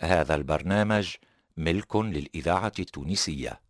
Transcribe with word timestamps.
هذا 0.00 0.34
البرنامج 0.34 1.14
ملك 1.56 1.96
للإذاعة 1.96 2.72
التونسية. 2.78 3.60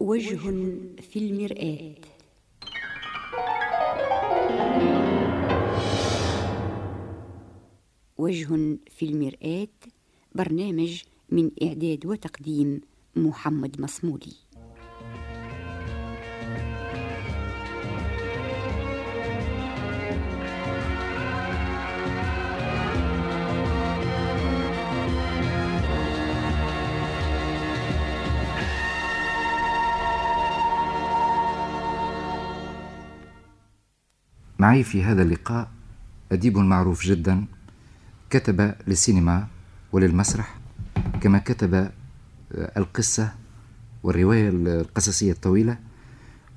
وجه 0.00 0.38
في 1.00 1.18
المرآة. 1.18 1.94
وجه 8.18 8.78
في 8.90 9.02
المرآة. 9.02 9.79
برنامج 10.34 11.02
من 11.30 11.50
إعداد 11.62 12.06
وتقديم 12.06 12.80
محمد 13.16 13.80
مصمولي. 13.80 14.32
معي 34.58 34.84
في 34.84 35.02
هذا 35.02 35.22
اللقاء 35.22 35.70
أديب 36.32 36.58
معروف 36.58 37.02
جدا 37.02 37.44
كتب 38.30 38.74
للسينما 38.86 39.46
وللمسرح 39.92 40.58
كما 41.20 41.38
كتب 41.38 41.90
القصة 42.54 43.32
والرواية 44.02 44.48
القصصية 44.48 45.32
الطويلة 45.32 45.78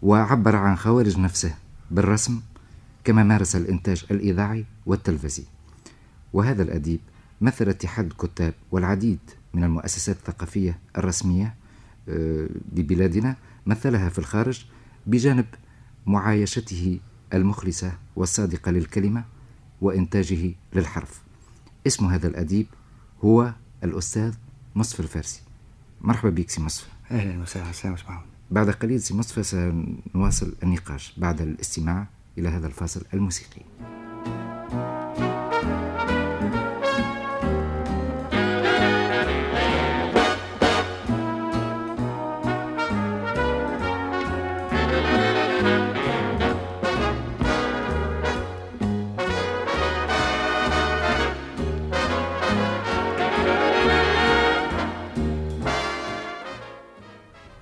وعبر 0.01 0.55
عن 0.55 0.75
خوارج 0.75 1.19
نفسه 1.19 1.55
بالرسم 1.91 2.41
كما 3.03 3.23
مارس 3.23 3.55
الإنتاج 3.55 4.05
الإذاعي 4.11 4.65
والتلفزي. 4.85 5.43
وهذا 6.33 6.63
الأديب 6.63 6.99
مثل 7.41 7.69
اتحاد 7.69 8.05
الكتاب 8.05 8.53
والعديد 8.71 9.19
من 9.53 9.63
المؤسسات 9.63 10.15
الثقافية 10.15 10.79
الرسمية 10.97 11.55
لبلادنا 12.75 13.35
مثلها 13.65 14.09
في 14.09 14.19
الخارج 14.19 14.65
بجانب 15.07 15.45
معايشته 16.05 16.99
المخلصة 17.33 17.91
والصادقة 18.15 18.71
للكلمة 18.71 19.23
وإنتاجه 19.81 20.51
للحرف. 20.73 21.21
اسم 21.87 22.05
هذا 22.05 22.27
الأديب 22.27 22.67
هو 23.23 23.53
الأستاذ 23.83 24.33
مصطفى 24.75 24.99
الفارسي. 24.99 25.41
مرحبا 26.01 26.29
بك 26.29 26.49
سي 26.49 26.61
مصطفى 26.61 26.87
أهلا 27.11 27.41
وسهلا 27.41 27.71
سي 27.71 27.93
محمد. 27.93 28.25
بعد 28.51 28.69
قليل 28.69 29.01
سي 29.01 29.13
مصطفى 29.13 29.43
سنواصل 29.43 30.53
النقاش 30.63 31.13
بعد 31.17 31.41
الاستماع 31.41 32.07
إلى 32.37 32.49
هذا 32.49 32.67
الفاصل 32.67 33.05
الموسيقي. 33.13 33.61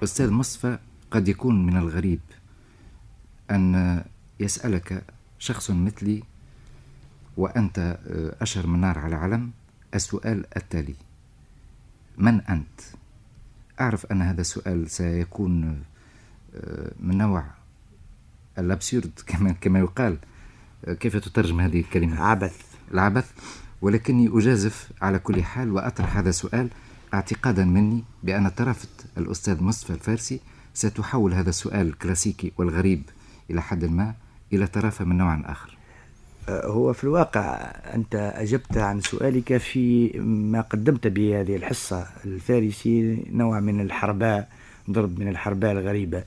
أستاذ 0.03 0.31
مصفى 0.31 0.77
قد 1.11 1.27
يكون 1.27 1.65
من 1.65 1.77
الغريب 1.77 2.19
أن 3.51 4.03
يسألك 4.39 5.03
شخص 5.39 5.71
مثلي 5.71 6.23
وأنت 7.37 7.99
أشهر 8.41 8.67
من 8.67 8.79
نار 8.79 8.99
على 8.99 9.15
علم. 9.15 9.51
السؤال 9.95 10.45
التالي 10.57 10.95
من 12.17 12.41
أنت؟ 12.41 12.81
أعرف 13.81 14.05
أن 14.05 14.21
هذا 14.21 14.41
السؤال 14.41 14.89
سيكون 14.89 15.83
من 16.99 17.17
نوع 17.17 17.45
الأبسيرد 18.59 19.11
كما 19.27 19.51
كما 19.51 19.79
يقال. 19.79 20.17
كيف 20.87 21.17
تترجم 21.17 21.61
هذه 21.61 21.79
الكلمة؟ 21.79 22.21
عبث 22.21 22.61
العبث. 22.93 23.31
ولكني 23.81 24.29
أجازف 24.33 24.91
على 25.01 25.19
كل 25.19 25.43
حال 25.43 25.71
وأطرح 25.71 26.17
هذا 26.17 26.29
السؤال. 26.29 26.69
اعتقادا 27.13 27.65
مني 27.65 28.03
بأن 28.23 28.49
طرافة 28.49 28.87
الأستاذ 29.17 29.63
مصطفى 29.63 29.93
الفارسي 29.93 30.39
ستحول 30.73 31.33
هذا 31.33 31.49
السؤال 31.49 31.87
الكلاسيكي 31.87 32.51
والغريب 32.57 33.03
إلى 33.49 33.61
حد 33.61 33.85
ما 33.85 34.13
إلى 34.53 34.67
طرافة 34.67 35.05
من 35.05 35.17
نوع 35.17 35.41
آخر. 35.45 35.77
هو 36.49 36.93
في 36.93 37.03
الواقع 37.03 37.41
أنت 37.93 38.15
أجبت 38.35 38.77
عن 38.77 39.01
سؤالك 39.01 39.57
في 39.57 40.19
ما 40.19 40.61
قدمت 40.61 41.07
به 41.07 41.41
هذه 41.41 41.55
الحصة 41.55 42.07
الفارسي 42.25 43.23
نوع 43.31 43.59
من 43.59 43.81
الحرباء 43.81 44.49
ضرب 44.89 45.19
من 45.19 45.27
الحرباء 45.27 45.71
الغريبة. 45.71 46.23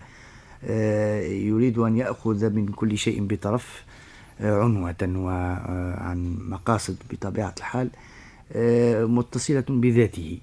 يريد 1.29 1.79
أن 1.79 1.97
يأخذ 1.97 2.51
من 2.51 2.67
كل 2.67 2.99
شيء 2.99 3.27
بطرف 3.27 3.85
عنوة 4.41 4.95
وعن 5.03 6.39
مقاصد 6.49 6.97
بطبيعة 7.11 7.55
الحال 7.59 7.91
متصلة 9.11 9.65
بذاته. 9.69 10.39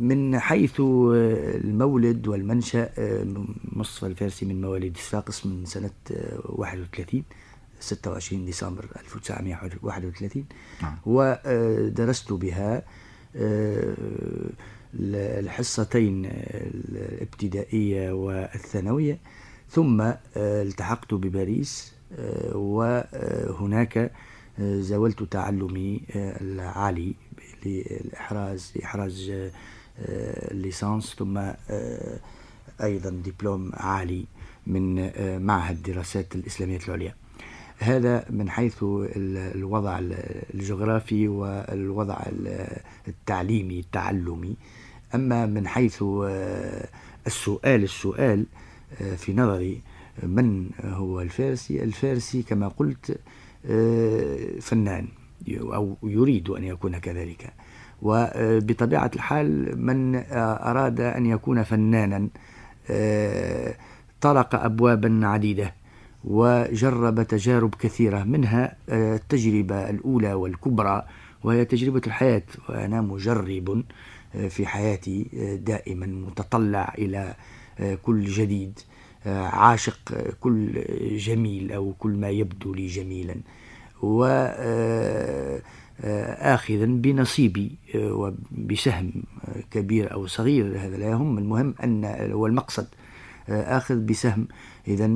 من 0.00 0.38
حيث 0.38 0.80
المولد 0.80 2.28
والمنشأ 2.28 2.90
مصطفى 3.72 4.06
الفارسي 4.06 4.46
من 4.46 4.60
مواليد 4.60 4.96
صفاقس 4.96 5.46
من 5.46 5.64
سنة 5.64 5.90
31 6.44 7.22
26 7.80 8.44
ديسمبر 8.44 8.86
1931 9.00 10.44
ودرست 11.06 12.32
بها 12.32 12.82
الحصتين 14.94 16.26
الابتدائية 16.26 18.12
والثانوية. 18.12 19.18
ثم 19.68 20.12
التحقت 20.36 21.14
بباريس 21.14 21.92
وهناك 22.52 24.12
زاولت 24.60 25.22
تعلمي 25.22 26.00
العالي. 26.16 27.14
للإحراز 27.66 28.72
لإحراز 28.76 29.32
الليسانس 30.52 31.14
ثم 31.14 31.38
أيضا 32.82 33.10
دبلوم 33.10 33.70
عالي 33.74 34.24
من 34.66 35.10
معهد 35.42 35.76
الدراسات 35.76 36.34
الإسلامية 36.34 36.80
العليا. 36.88 37.14
هذا 37.78 38.24
من 38.30 38.50
حيث 38.50 38.76
الوضع 38.82 39.98
الجغرافي 40.54 41.28
والوضع 41.28 42.20
التعليمي 43.08 43.80
التعلمي. 43.80 44.56
أما 45.14 45.46
من 45.46 45.68
حيث 45.68 46.04
السؤال 47.26 47.82
السؤال 47.84 48.46
في 49.16 49.32
نظري 49.32 49.82
من 50.22 50.70
هو 50.84 51.20
الفارسي؟ 51.20 51.82
الفارسي 51.82 52.42
كما 52.42 52.68
قلت 52.68 53.18
فنان. 54.60 55.08
أو 55.48 55.96
يريد 56.02 56.50
أن 56.50 56.64
يكون 56.64 56.98
كذلك. 56.98 57.52
وبطبيعة 58.02 59.10
الحال 59.16 59.78
من 59.86 60.16
أراد 60.32 61.00
أن 61.00 61.26
يكون 61.26 61.62
فنانا 61.62 62.28
طرق 64.20 64.54
أبوابا 64.54 65.20
عديدة 65.22 65.74
وجرب 66.24 67.22
تجارب 67.22 67.74
كثيرة 67.74 68.24
منها 68.24 68.76
التجربة 68.88 69.90
الأولى 69.90 70.32
والكبرى 70.32 71.06
وهي 71.44 71.64
تجربة 71.64 72.02
الحياة. 72.06 72.42
وأنا 72.68 73.00
مجرب 73.00 73.82
في 74.48 74.66
حياتي 74.66 75.26
دائما 75.66 76.06
متطلع 76.06 76.94
إلى 76.98 77.34
كل 78.02 78.24
جديد 78.24 78.78
عاشق 79.26 80.12
كل 80.40 80.84
جميل 81.16 81.72
أو 81.72 81.92
كل 81.98 82.10
ما 82.10 82.28
يبدو 82.28 82.74
لي 82.74 82.86
جميلا. 82.86 83.34
وآخذا 84.02 85.64
بنصيبي 86.84 87.78
وبسهم 87.94 89.12
كبير 89.70 90.12
أو 90.12 90.26
صغير 90.26 90.78
هذا 90.78 90.96
لا 90.96 91.06
يهم. 91.10 91.38
المهم 91.38 91.74
أن 91.84 92.04
هو 92.32 92.46
المقصد 92.46 92.86
آخذ 93.48 93.96
بسهم 93.96 94.48
إذا 94.88 95.10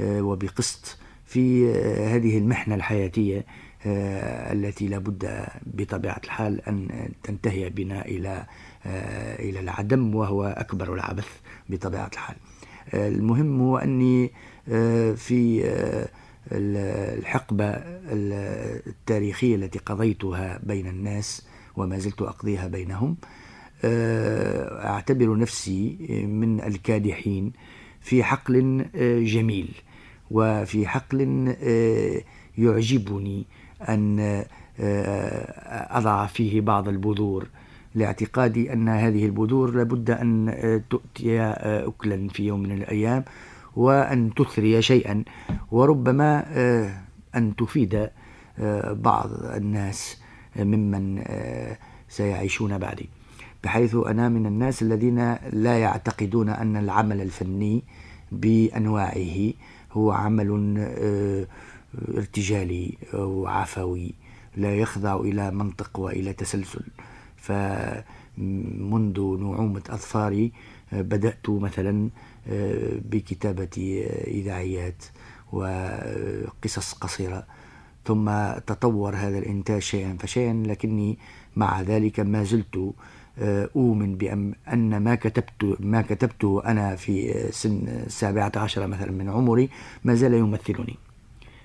وبقسط 0.00 0.98
في 1.26 1.72
هذه 2.04 2.38
المحنة 2.38 2.74
الحياتية 2.74 3.44
التي 3.86 4.88
لابد 4.88 5.46
بطبيعة 5.66 6.20
الحال 6.24 6.60
أن 6.68 7.08
تنتهي 7.22 7.70
بنا 7.70 8.04
إلى 8.04 8.46
إلى 9.38 9.60
العدم 9.60 10.14
وهو 10.14 10.44
أكبر 10.44 10.94
العبث 10.94 11.28
بطبيعة 11.68 12.10
الحال. 12.12 12.36
المهم 12.94 13.60
هو 13.60 13.78
أني 13.78 14.32
في 15.16 15.64
الحقبة 16.52 17.64
التاريخية 18.86 19.54
التي 19.56 19.78
قضيتها 19.78 20.60
بين 20.62 20.86
الناس 20.86 21.46
وما 21.76 21.98
زلت 21.98 22.22
أقضيها 22.22 22.68
بينهم. 22.68 23.16
آه، 23.84 24.86
أعتبر 24.86 25.36
نفسي 25.38 25.96
من 26.26 26.60
الكادحين 26.60 27.52
في 28.00 28.24
حقل 28.24 28.84
آه، 28.96 29.20
جميل 29.20 29.68
وفي 30.30 30.86
حقل 30.86 31.54
آه، 31.62 32.20
يعجبني 32.58 33.44
أن 33.88 34.44
أضع 35.90 36.26
فيه 36.26 36.60
بعض 36.60 36.88
البذور. 36.88 37.46
لاعتقادي 37.94 38.72
أن 38.72 38.88
هذه 38.88 39.26
البذور 39.26 39.70
لابد 39.70 40.10
أن 40.10 40.82
تؤتي 40.90 41.40
أكلا 41.40 42.28
في 42.28 42.46
يوم 42.46 42.62
من 42.62 42.72
الأيام. 42.72 43.24
وأن 43.78 44.34
تثري 44.34 44.82
شيئا 44.82 45.24
وربما 45.70 46.44
أن 47.34 47.56
تفيد 47.56 48.10
بعض 49.06 49.30
الناس 49.44 50.18
ممن 50.56 51.22
سيعيشون 52.08 52.78
بعدي. 52.78 53.08
بحيث 53.64 53.94
أنا 53.94 54.28
من 54.28 54.46
الناس 54.46 54.82
الذين 54.82 55.34
لا 55.52 55.78
يعتقدون 55.78 56.48
أن 56.48 56.76
العمل 56.76 57.20
الفني 57.20 57.82
بأنواعه 58.32 59.52
هو 59.92 60.12
عمل 60.12 60.74
آه، 60.78 61.46
ارتجالي 62.16 62.98
أو 63.14 63.46
عفوي 63.46 64.14
لا 64.56 64.76
يخضع 64.76 65.16
إلى 65.20 65.50
منطق 65.50 65.98
وإلى 65.98 66.32
تسلسل. 66.32 66.84
فمنذ 67.36 69.20
نعومة 69.20 69.82
أظفاري 69.90 70.52
آه، 70.92 71.02
بدأت 71.02 71.50
مثلا 71.50 72.04
آه، 72.04 72.10
بكتابة 73.10 74.04
إذاعيات 74.26 75.04
وقصص 75.52 76.92
قصيرة 76.92 77.46
ثم 78.04 78.30
تطور 78.66 79.16
هذا 79.16 79.38
الإنتاج 79.38 79.82
شيئا 79.82 80.16
فشيئا 80.20 80.62
لكني 80.66 81.18
مع 81.56 81.80
ذلك 81.80 82.20
ما 82.20 82.44
زلت 82.44 82.94
آه، 83.38 83.68
أؤمن 83.76 84.16
بأن 84.16 84.96
ما 84.96 85.14
كتبت 85.14 85.76
ما 85.80 86.02
كتبته 86.02 86.62
أنا 86.64 86.96
في 86.96 87.44
سن 87.50 87.88
السابعة 88.06 88.52
عشر 88.56 88.86
مثلا 88.86 89.12
من 89.12 89.28
عمري 89.28 89.68
ما 90.04 90.14
زال 90.14 90.34
يمثلني 90.34 90.96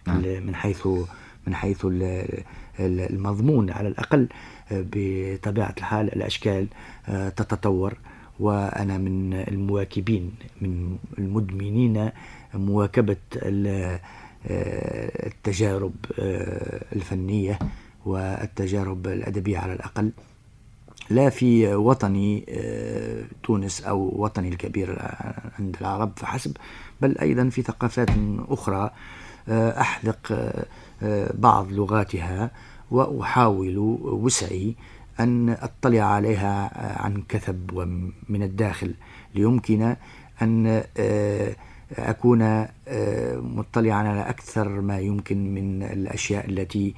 نعم. 0.07 0.21
من 0.21 0.56
حيث 0.56 0.88
من 1.47 1.56
حيث 1.56 1.88
المضمون 2.79 3.69
على 3.69 3.88
الأقل 3.88 4.29
آه، 4.71 4.86
بطبيعة 4.91 5.75
الحال 5.77 6.15
الأشكال 6.15 6.68
آه، 7.07 7.29
تتطور 7.29 7.97
وأنا 8.43 8.97
من 8.97 9.33
المواكبين 9.33 10.31
من 10.61 10.97
المدمنين 11.19 12.11
مواكبة 12.53 13.17
التجارب 15.25 15.93
الفنية 16.95 17.59
والتجارب 18.05 19.07
الأدبية 19.07 19.57
على 19.57 19.73
الأقل. 19.73 20.11
لا 21.09 21.29
في 21.29 21.75
وطني 21.75 22.45
آه، 22.49 23.23
تونس 23.43 23.83
أو 23.83 24.13
وطني 24.15 24.49
الكبير 24.49 25.01
عند 25.59 25.75
العرب 25.81 26.11
فحسب 26.15 26.57
بل 27.01 27.17
أيضا 27.17 27.49
في 27.49 27.61
ثقافات 27.61 28.09
أخرى 28.49 28.91
آه، 29.49 29.85
آه، 31.03 31.33
بعض 31.33 31.71
لغاتها 31.71 32.51
وأحاول 32.91 33.77
وسعي 34.03 34.75
أن 35.19 35.50
أطلع 35.50 36.01
عليها 36.04 36.71
عن 37.01 37.24
كثب 37.30 37.69
ومن 37.74 38.44
الداخل 38.44 38.94
ليمكن 39.36 39.95
أن 40.42 40.83
أكون 41.98 42.68
مطلعا 43.57 44.07
على 44.07 44.30
أكثر 44.30 44.81
ما 44.81 45.00
يمكن 45.00 45.54
من 45.54 45.83
الأشياء 45.83 46.50
التي 46.50 46.95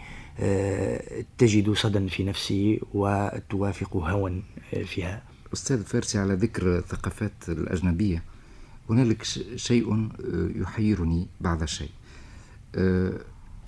تجد 1.37 1.73
صدى 1.73 2.09
في 2.09 2.23
نفسي 2.23 2.81
وتوافق 2.93 3.97
هوى 3.97 4.43
فيها. 4.85 5.21
أستاذ 5.53 5.83
فارسي 5.83 6.19
على 6.19 6.33
ذكر 6.33 6.77
الثقافات 6.77 7.31
الأجنبية 7.49 8.23
هنالك 8.89 9.23
شيء 9.55 10.09
يحيرني 10.55 11.27
بعض 11.41 11.61
الشيء. 11.61 11.89
آه، 12.75 13.11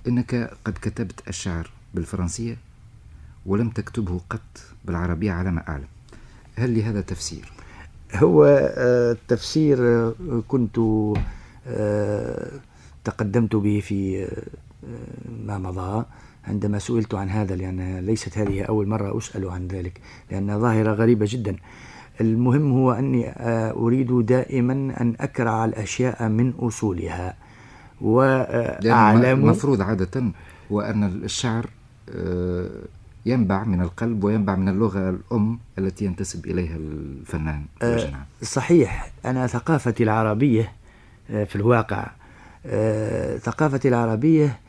إنك 0.08 0.50
قد 0.64 0.78
كتبت 0.82 1.28
الشعر 1.28 1.70
بالفرنسية 1.94 2.56
ولم 3.48 3.68
تكتبه 3.70 4.20
قط 4.30 4.58
بالعربية 4.84 5.32
على 5.32 5.50
ما 5.50 5.68
أعلم 5.68 5.88
هل 6.56 6.78
لهذا 6.78 7.00
تفسير؟ 7.00 7.52
هو 8.14 8.44
التفسير 9.12 9.78
آه، 9.80 10.14
آه، 10.30 10.42
كنت 10.48 10.80
تقدمت 13.04 13.56
به 13.56 13.80
في 13.80 14.28
ما 15.46 15.58
مضى 15.58 16.04
عندما 16.48 16.78
سئلت 16.78 17.14
عن 17.14 17.28
هذا 17.28 17.56
لأن 17.56 17.98
ليست 17.98 18.38
هذه 18.38 18.62
أول 18.62 18.88
مرة 18.88 19.18
أسأل 19.18 19.48
عن 19.48 19.68
ذلك 19.68 20.00
لأن 20.30 20.60
ظاهرة 20.60 20.92
غريبة 20.92 21.26
جدا 21.28 21.56
المهم 22.20 22.72
هو 22.72 22.92
أني 22.92 23.28
آه، 23.28 23.70
أريد 23.70 24.26
دائما 24.26 24.72
أن 24.72 25.14
أكرع 25.20 25.64
الأشياء 25.64 26.28
من 26.28 26.52
أصولها 26.58 27.36
وأعلم 28.00 29.40
المفروض 29.44 29.80
عادة 29.82 30.32
هو 30.72 30.80
أن 30.80 31.04
الشعر 31.04 31.66
آه، 32.10 32.70
ينبع 33.28 33.64
من 33.64 33.80
القلب 33.80 34.24
وينبع 34.24 34.56
من 34.56 34.68
اللغة 34.68 35.10
الأم 35.10 35.58
التي 35.78 36.04
ينتسب 36.04 36.46
إليها 36.46 36.76
الفنان 36.76 37.62
أه 37.82 38.12
صحيح. 38.42 39.10
أنا 39.24 39.46
ثقافتي 39.46 40.02
العربية 40.02 40.72
آه، 41.30 41.44
في 41.44 41.56
الواقع 41.56 42.06
ثقافتي 43.38 43.88
العربية 43.88 44.60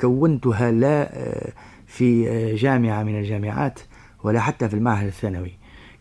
كونتها 0.00 0.70
لا 0.70 1.18
آه، 1.18 1.52
في 1.86 2.28
آه، 2.28 2.56
جامعة 2.56 3.02
من 3.02 3.18
الجامعات 3.18 3.80
ولا 4.24 4.40
حتى 4.40 4.68
في 4.68 4.74
المعهد 4.74 5.06
الثانوي. 5.06 5.52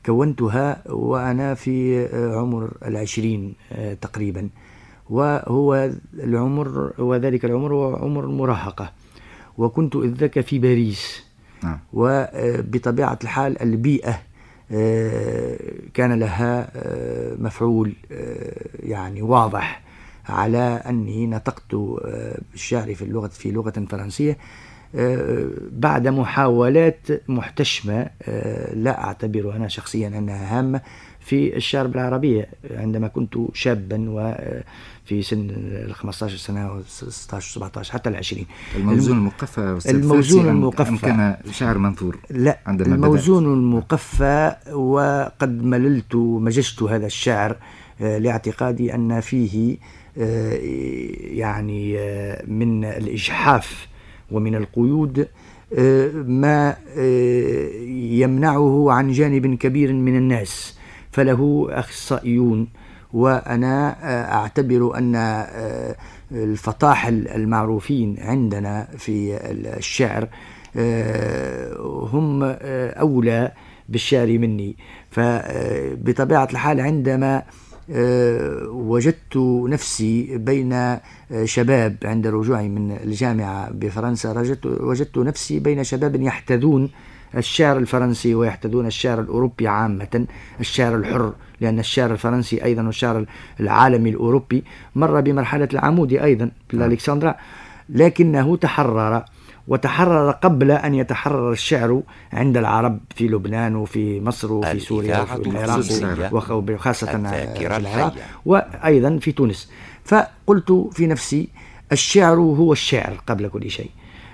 كونتها 0.06 0.84
وأنا 0.90 1.54
في 1.54 2.06
عمر 2.36 2.72
العشرين 2.86 3.54
تقريبا. 4.02 4.50
وهو 5.10 5.90
العمر 6.14 6.94
وذلك 6.98 7.46
العمر 7.46 7.74
هو 7.74 7.96
عمر 7.96 8.24
المراهقة 8.24 8.92
وكنت 9.58 9.96
إذ 9.96 10.14
ذاك 10.14 10.40
في 10.40 10.60
باريس. 10.60 11.24
نعم. 11.64 11.80
وبطبيعة 11.94 13.20
الحال 13.24 13.62
البيئة 13.62 14.20
كان 15.94 16.20
لها 16.20 16.72
مفعول 17.40 17.94
يعني 18.84 19.22
واضح 19.22 19.82
على 20.30 20.82
أني 20.90 21.28
نطقت 21.28 21.74
آه، 21.74 22.40
بالشعر 22.52 22.96
في 22.96 23.02
اللغة 23.02 23.28
في 23.28 23.52
لغة 23.52 23.86
فرنسية. 23.90 24.38
آه، 24.96 25.48
بعد 25.72 26.08
محاولات 26.08 27.08
محتشمة 27.28 28.10
آه، 28.22 28.76
لا 28.76 29.04
أعتبر 29.04 29.56
أنا 29.56 29.68
شخصيا 29.68 30.08
أنها 30.08 30.60
هامة. 30.60 30.82
في 31.28 31.56
الشعر 31.56 31.88
بالعربية 31.88 32.50
عندما 32.72 33.08
كنت 33.08 33.38
شابا 33.54 34.06
وفي 34.10 35.22
سن 35.22 35.50
ال 35.50 35.96
15 35.96 36.38
سنة 36.38 36.74
و 36.74 36.82
16 36.88 37.60
17 37.60 37.94
حتى 37.94 38.10
ال 38.10 38.16
20 38.16 38.46
الموزون 38.76 39.18
المقفى 39.18 39.80
الموزون 39.90 40.50
المقفى. 40.50 40.98
كان 40.98 41.38
شعر 41.52 41.78
منثور 41.78 42.18
لا 42.30 42.60
عندما 42.66 42.96
الموزون 42.96 43.44
بدأت. 43.44 43.54
المقفى 43.54 44.56
وقد 44.74 45.64
مللت 45.64 46.16
مججت 46.16 46.84
هذا 46.84 47.06
الشعر 47.06 47.56
لاعتقادي 48.00 48.96
أن 48.96 49.20
فيه 49.20 49.78
آه، 50.18 50.60
يعني 51.32 52.00
آه، 52.00 52.46
من 52.48 52.86
الإجحاف 52.86 53.88
ومن 54.32 54.56
القيود 54.56 55.28
آه، 55.78 56.12
ما 56.12 56.76
يمنعه 58.22 58.92
عن 58.92 59.12
جانب 59.12 59.56
كبير 59.56 59.94
من 59.94 60.18
الناس. 60.18 60.77
فله 61.18 61.68
أخصائيون 61.70 62.68
وأنا 63.14 63.96
أعتبر 64.34 64.98
أن 64.98 65.16
الفطاحل 66.32 67.28
المعروفين 67.28 68.16
عندنا 68.20 68.88
في 68.98 69.38
الشعر 69.78 70.28
هم 72.14 72.44
أولى 72.44 73.52
بالشعر 73.90 74.28
مني. 74.38 74.78
فبطبيعة 75.12 76.48
الحال 76.52 76.82
عندما 76.82 77.44
آه، 77.92 78.68
وجدت 78.70 79.38
نفسي 79.68 80.38
بين 80.38 80.74
آه، 80.74 81.00
شباب 81.46 81.96
عند 82.04 82.28
رجوعي 82.28 82.70
من 82.70 82.92
الجامعة 82.92 83.72
بفرنسا 83.72 84.58
وجدت 84.66 85.18
نفسي 85.18 85.60
بين 85.60 85.84
شباب 85.84 86.22
يحتذون 86.22 86.90
الشعر 87.36 87.78
الفرنسي 87.78 88.36
ويحتذون 88.36 88.86
الشعر 88.86 89.20
الأوروبي 89.20 89.68
عامة 89.68 90.26
الشعر 90.60 90.96
الحر 90.96 91.34
لأن 91.62 91.80
الشعر 91.80 92.12
الفرنسي 92.12 92.64
أيضا 92.64 92.84
والشعر 92.86 93.26
العالمي 93.60 94.10
الأوروبي 94.10 94.64
مر 94.96 95.22
بمرحلة 95.22 95.70
العمودي 95.74 96.24
أيضا 96.24 96.52
في 96.70 96.74
الألكسندرا 96.74 97.36
لكنه 97.90 98.56
تحرر 98.56 99.24
وتحرر 99.68 100.32
قبل 100.32 100.72
أن 100.72 100.94
يتحرر 100.96 101.52
الشعر 101.52 102.02
عند 102.34 102.58
العرب 102.58 103.00
في 103.16 103.28
لبنان 103.28 103.76
وفي 103.76 104.22
مصر 104.22 104.54
وفي 104.54 104.80
سوريا 104.80 105.22
وفي 105.22 105.50
العراق 105.50 105.76
وخاصة 106.74 107.06
في 107.56 107.68
العراق 107.78 108.16
وأيضا 108.46 109.18
في 109.18 109.32
تونس. 109.32 109.72
فقلت 110.06 110.90
في 110.92 111.08
نفسي 111.08 111.50
الشعر 111.92 112.36
هو 112.36 112.72
الشعر 112.74 113.14
قبل 113.28 113.48
كل 113.48 113.70
شيء. 113.70 113.90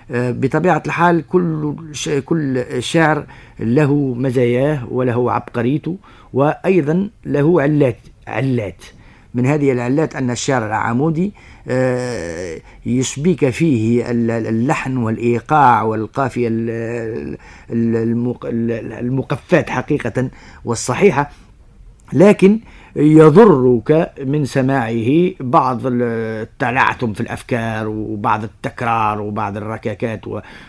بطبيعة 0.09 0.83
الحال 0.85 1.27
كل 1.27 1.75
كل 2.25 2.65
شعر 2.79 3.25
له 3.59 4.13
مزاياه 4.17 4.87
وله 4.91 5.31
عبقريته 5.31 5.97
وأيضا 6.33 7.09
له 7.25 7.61
علات 7.61 7.97
علات. 8.27 8.83
من 9.33 9.45
هذه 9.45 9.71
العلات 9.71 10.15
أن 10.15 10.31
الشعر 10.31 10.67
العمودي 10.67 11.33
آه، 11.67 12.59
يشبيك 12.85 13.49
فيه 13.49 14.03
اللحن 14.09 14.97
والإيقاع 14.97 15.81
والقافية 15.83 16.47
المقفات 18.99 19.69
حقيقة 19.69 20.29
والصحيحة. 20.65 21.31
لكن 22.13 22.59
يضرك 22.95 24.13
من 24.25 24.45
سماعه 24.45 25.31
بعض 25.39 25.79
التلعثم 25.85 27.13
في 27.13 27.21
الأفكار 27.21 27.87
وبعض 27.87 28.43
التكرار 28.43 29.21
وبعض 29.21 29.57
الركاكات 29.57 30.21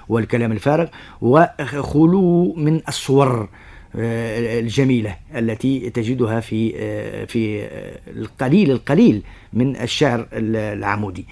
والكلام 0.08 0.52
الفارغ 0.52 0.86
وخلو 1.20 2.54
من 2.56 2.80
الصور 2.88 3.48
آه، 3.96 4.60
الجميلة 4.60 5.16
التي 5.36 5.90
تجدها 5.90 6.40
في 6.40 6.72
آه، 6.76 7.24
في 7.24 7.66
القليل 8.16 8.70
القليل 8.70 9.22
من 9.52 9.76
الشعر 9.76 10.26
العمودي. 10.32 11.26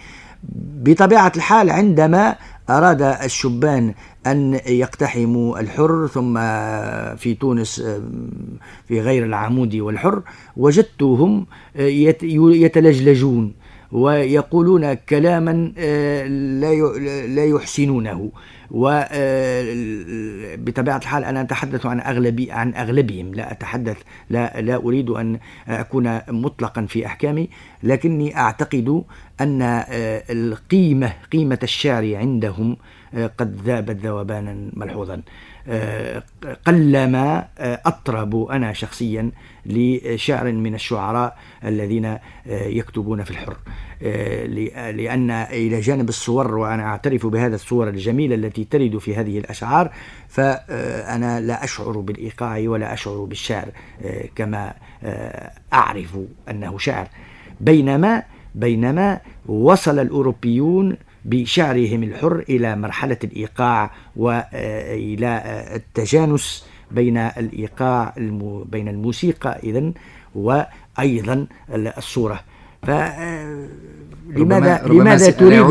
بطبيعة 0.84 1.32
الحال 1.36 1.70
عندما 1.70 2.36
أراد 2.70 3.02
الشبان 3.02 3.94
أن 4.26 4.60
يقتحموا 4.66 5.60
الحر 5.60 6.06
ثم 6.06 6.34
في 7.16 7.36
تونس 7.40 7.82
في 8.88 9.00
غير 9.00 9.24
العمودي 9.24 9.80
والحر 9.80 10.22
وجدتهم 10.56 11.46
يتلجلجون. 11.76 13.52
ويقولون 13.92 14.94
كلاما 14.94 15.72
آه، 15.78 16.26
لا 17.26 17.44
يحسنونه. 17.44 18.32
وبطبيعة 18.70 19.12
آه، 20.94 20.98
الحال 20.98 21.24
أنا 21.24 21.40
أتحدث 21.40 21.86
عن 21.86 22.00
أغلبي 22.00 22.52
عن 22.52 22.74
أغلبهم. 22.74 23.34
لا 23.34 23.52
أتحدث 23.52 23.96
لا 24.30 24.60
لا 24.60 24.76
أريد 24.76 25.10
أن 25.10 25.38
أكون 25.68 26.20
مطلقا 26.28 26.86
في 26.86 27.06
أحكامي 27.06 27.48
لكني 27.82 28.36
أعتقد 28.36 29.04
أن 29.40 29.62
آه، 29.62 29.84
القيمة 30.30 31.12
قيمة 31.32 31.58
الشعر 31.62 32.16
عندهم 32.16 32.76
قد 33.14 33.60
ذابت 33.64 33.96
ذوبانا 33.96 34.70
ملحوظا. 34.72 35.22
آه، 35.68 36.22
قلما 36.66 37.48
آه، 37.58 37.80
أطرب 37.86 38.44
أنا 38.44 38.72
شخصيا 38.72 39.30
لشعر 39.66 40.52
من 40.52 40.74
الشعراء 40.74 41.38
الذين 41.64 42.04
آه، 42.04 42.18
يكتبون 42.46 43.24
في 43.24 43.30
الحر. 43.30 43.56
لأن 44.92 45.30
إلى 45.30 45.80
جانب 45.80 46.08
الصور 46.08 46.54
وأنا 46.54 46.82
أعترف 46.82 47.26
بهذا 47.26 47.54
الصور 47.54 47.88
الجميلة 47.88 48.34
التي 48.34 48.64
ترد 48.64 48.98
في 48.98 49.16
هذه 49.16 49.38
الأشعار 49.38 49.90
فأنا 50.28 51.40
لا 51.40 51.64
أشعر 51.64 52.00
بالإيقاع 52.00 52.58
ولا 52.58 52.92
أشعر 52.92 53.24
بالشعر 53.24 53.68
كما 54.34 54.74
أعرف 55.72 56.18
أنه 56.50 56.78
شعر. 56.78 57.08
بينما 57.60 58.22
بينما 58.54 59.20
وصل 59.46 59.98
الأوروبيون 59.98 60.96
بشعرهم 61.24 62.02
الحر 62.02 62.44
إلى 62.48 62.76
مرحلة 62.76 63.16
الإيقاع 63.24 63.90
وإلى 64.16 65.42
التجانس 65.74 66.66
بين 66.90 67.16
الإيقاع 67.16 68.14
بين 68.64 68.88
الموسيقى 68.88 69.58
إذن 69.64 69.92
وأيضا 70.34 71.46
الصورة 71.70 72.40
ف 72.82 72.90
لماذا 74.36 74.82
لماذا 74.86 75.30
تريد 75.30 75.66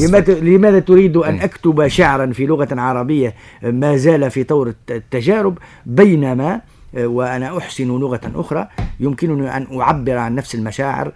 لماذا, 0.00 0.40
لماذا 0.40 0.78
تريد 0.78 1.16
أن 1.16 1.34
إيه. 1.34 1.44
أكتب 1.44 1.88
شعرا 1.88 2.26
في 2.32 2.46
لغة 2.46 2.68
عربية 2.80 3.34
ما 3.62 3.96
زال 3.96 4.30
في 4.30 4.44
طور 4.44 4.74
التجارب 4.90 5.58
بينما 5.86 6.60
وأنا 6.94 7.58
أحسن 7.58 7.88
لغة 7.88 8.20
أخرى 8.34 8.68
يمكنني 9.00 9.56
أن 9.56 9.80
أعبر 9.80 10.16
عن 10.16 10.34
نفس 10.34 10.54
المشاعر 10.54 11.12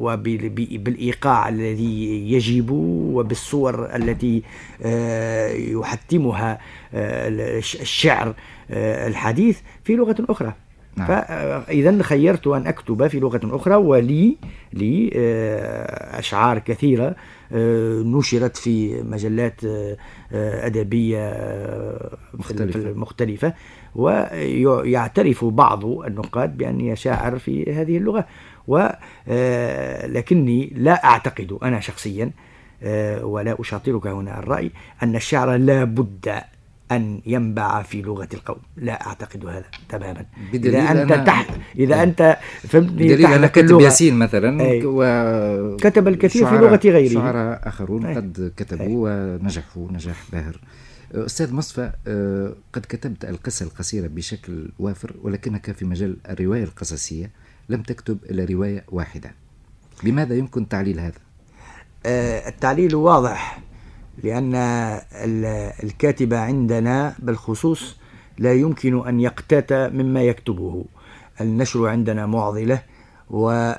وبالإيقاع 0.00 1.48
الذي 1.48 2.32
يجب 2.32 2.70
وبالصور 2.70 3.96
التي 3.96 4.42
آه، 4.82 5.52
يحتمها 5.52 6.58
آه، 6.94 7.28
الشعر 7.58 8.34
آه، 8.70 9.08
الحديث 9.08 9.60
في 9.84 9.96
لغة 9.96 10.16
أخرى 10.28 10.52
نعم. 10.96 11.06
فإذا 11.06 12.02
خيرت 12.02 12.46
أن 12.46 12.66
أكتب 12.66 13.06
في 13.06 13.20
لغة 13.20 13.40
أخرى 13.44 13.74
ولي 13.74 14.36
لي 14.72 15.10
أشعار 16.18 16.58
كثيرة 16.58 17.16
نشرت 18.04 18.56
في 18.56 19.02
مجلات 19.02 19.60
أدبية 20.32 21.30
مختلفة, 22.34 22.92
مختلفة. 22.92 23.54
ويعترف 23.94 25.44
بعض 25.44 25.84
النقاد 25.84 26.56
بأني 26.56 26.96
شاعر 26.96 27.38
في 27.38 27.72
هذه 27.72 27.96
اللغة. 27.96 28.26
ولكني 28.68 30.72
لا 30.76 31.04
أعتقد 31.04 31.58
أنا 31.62 31.80
شخصيا 31.80 32.30
ولا 33.22 33.56
أشاطرك 33.60 34.06
هنا 34.06 34.38
الرأي 34.38 34.70
أن 35.02 35.16
الشعر 35.16 35.56
لا 35.56 35.84
بد 35.84 36.40
أن 36.96 37.20
ينبع 37.26 37.82
في 37.82 38.02
لغة 38.02 38.28
القوم. 38.34 38.58
لا 38.76 39.06
أعتقد 39.06 39.46
هذا 39.46 39.64
تماما. 39.88 40.26
إذا 40.54 40.90
أنت 40.90 41.12
تحت 41.12 41.50
إذا 41.76 42.02
أنت 42.02 42.38
فهمتني 42.68 43.04
بدليل 43.04 43.26
أنا 43.26 43.46
كتب 43.46 43.80
ياسين 43.80 44.14
مثلا 44.18 44.58
و... 44.84 45.76
كتب 45.76 46.08
الكثير 46.08 46.46
في 46.46 46.54
لغة 46.54 46.80
غيره. 46.84 47.14
شعراء 47.14 47.68
آخرون 47.68 48.06
أي. 48.06 48.14
قد 48.14 48.52
كتبوا 48.56 49.10
أي. 49.10 49.36
ونجحوا 49.40 49.92
نجاح 49.92 50.16
باهر. 50.32 50.60
أستاذ 51.14 51.54
مصفى 51.54 51.92
آه، 52.06 52.54
قد 52.72 52.86
كتبت 52.88 53.24
القصة 53.24 53.66
القصيرة 53.66 54.06
بشكل 54.06 54.68
وافر 54.78 55.14
ولكنك 55.22 55.72
في 55.72 55.84
مجال 55.84 56.16
الرواية 56.30 56.64
القصصية 56.64 57.30
لم 57.68 57.82
تكتب 57.82 58.18
إلا 58.30 58.44
رواية 58.44 58.84
واحدة. 58.88 59.34
لماذا 60.04 60.34
يمكن 60.34 60.68
تعليل 60.68 61.00
هذا؟ 61.00 61.18
آه، 62.06 62.48
التعليل 62.48 62.94
واضح. 62.94 63.60
لأن 64.22 64.54
الكاتب 65.82 66.34
عندنا 66.34 67.14
بالخصوص 67.18 67.96
لا 68.38 68.52
يمكن 68.52 69.08
أن 69.08 69.20
يقتات 69.20 69.72
مما 69.72 70.22
يكتبه. 70.22 70.84
النشر 71.40 71.88
عندنا 71.88 72.26
معضلة 72.26 72.82
ومكانة 73.30 73.78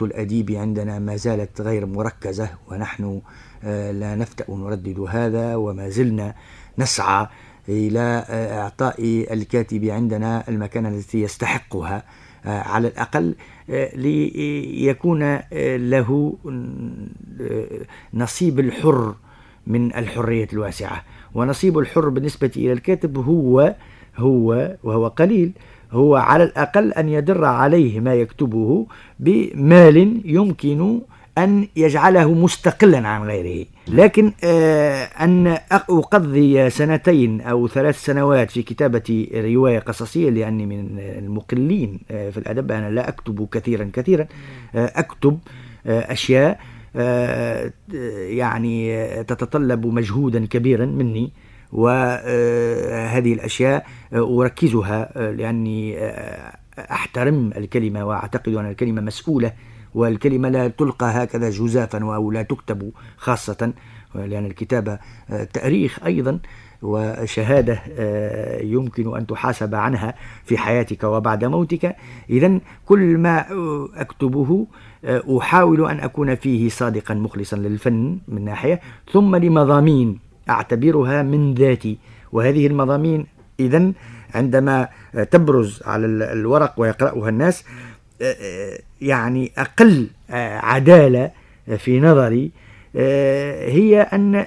آه، 0.00 0.04
الأديب 0.04 0.50
عندنا 0.50 0.98
ما 0.98 1.16
زالت 1.16 1.60
غير 1.60 1.86
مركزة 1.86 2.50
ونحن 2.68 3.20
آه، 3.64 3.90
لا 3.92 4.14
نفتأ 4.14 4.44
نردد 4.48 5.00
هذا 5.00 5.54
وما 5.56 5.88
زلنا 5.88 6.34
نسعى 6.78 7.26
إلى 7.68 8.24
آه، 8.28 8.60
إعطاء 8.60 9.26
الكاتب 9.32 9.84
عندنا 9.84 10.48
المكانة 10.48 10.88
التي 10.88 11.22
يستحقها. 11.22 12.04
على 12.46 12.88
الأقل 12.88 13.34
ليكون 13.96 15.38
له 15.76 16.36
نصيب 18.14 18.60
الحر 18.60 19.14
من 19.66 19.94
الحرية 19.96 20.48
الواسعة. 20.52 21.02
ونصيب 21.34 21.78
الحر 21.78 22.08
بالنسبة 22.08 22.50
إلى 22.56 22.72
الكاتب 22.72 23.18
هو 23.18 23.74
هو 24.16 24.76
وهو 24.84 25.06
قليل 25.08 25.52
هو 25.92 26.16
على 26.16 26.44
الأقل 26.44 26.92
أن 26.92 27.08
يدر 27.08 27.44
عليه 27.44 28.00
ما 28.00 28.14
يكتبه 28.14 28.86
بمال 29.20 30.20
يمكن 30.24 31.00
أن 31.38 31.68
يجعله 31.76 32.34
مستقلا 32.34 33.08
عن 33.08 33.22
غيره. 33.22 33.66
لكن 33.88 34.32
آه، 34.44 35.04
أن 35.04 35.58
أقضي 35.72 36.70
سنتين 36.70 37.40
أو 37.40 37.68
ثلاث 37.68 38.04
سنوات 38.04 38.50
في 38.50 38.62
كتابة 38.62 39.28
رواية 39.34 39.78
قصصية 39.78 40.30
لأني 40.30 40.66
من 40.66 40.98
المقلين 40.98 42.00
آه، 42.10 42.30
في 42.30 42.36
الأدب 42.36 42.72
أنا 42.72 42.90
لا 42.90 43.08
أكتب 43.08 43.48
كثيرا 43.52 43.90
كثيرا 43.92 44.26
آه، 44.74 44.92
أكتب 44.96 45.38
أشياء 45.86 46.60
يعني 48.28 49.06
تتطلب 49.24 49.86
مجهودا 49.86 50.46
كبيرا 50.46 50.86
مني 50.86 51.32
وهذه 51.72 53.32
الأشياء 53.32 53.86
أركزها 54.12 55.32
لأني 55.32 55.98
أحترم 56.78 57.50
الكلمة 57.56 58.04
وأعتقد 58.04 58.54
أن 58.54 58.70
الكلمة 58.70 59.00
مسؤولة 59.00 59.52
والكلمة 59.96 60.48
لا 60.48 60.68
تلقى 60.68 61.06
هكذا 61.06 61.50
جزافا 61.50 62.14
أو 62.14 62.30
لا 62.30 62.42
تكتب 62.42 62.92
خاصة 63.16 63.72
لأن 64.14 64.46
الكتابة 64.46 64.98
آه، 65.30 65.44
تأريخ 65.44 65.98
أيضا 66.06 66.38
وشهادة 66.82 67.80
آه، 67.98 68.62
يمكن 68.62 69.16
أن 69.16 69.26
تحاسب 69.26 69.74
عنها 69.74 70.14
في 70.44 70.58
حياتك 70.58 71.04
وبعد 71.04 71.44
موتك. 71.44 71.96
إذا 72.30 72.60
كل 72.86 73.18
ما 73.18 73.44
أكتبه 73.96 74.66
آه، 75.04 75.38
أحاول 75.38 75.90
أن 75.90 76.00
أكون 76.00 76.34
فيه 76.34 76.68
صادقا 76.68 77.14
مخلصا 77.14 77.56
للفن 77.56 78.18
من 78.28 78.44
ناحية. 78.44 78.80
ثم 79.12 79.36
لمضامين 79.36 80.18
أعتبرها 80.50 81.22
من 81.22 81.54
ذاتي 81.54 81.98
وهذه 82.32 82.66
المضامين 82.66 83.26
إذا 83.60 83.92
عندما 84.34 84.88
تبرز 85.30 85.82
على 85.86 86.06
الورق 86.06 86.74
ويقرأها 86.76 87.28
الناس 87.28 87.64
يعني 89.00 89.52
أقل 89.58 90.06
عدالة 90.30 91.30
في 91.78 92.00
نظري 92.00 92.50
هي 93.68 94.00
أن 94.00 94.46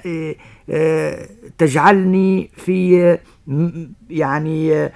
تجعلني 1.58 2.50
في 2.56 3.18
يعني 4.10 4.88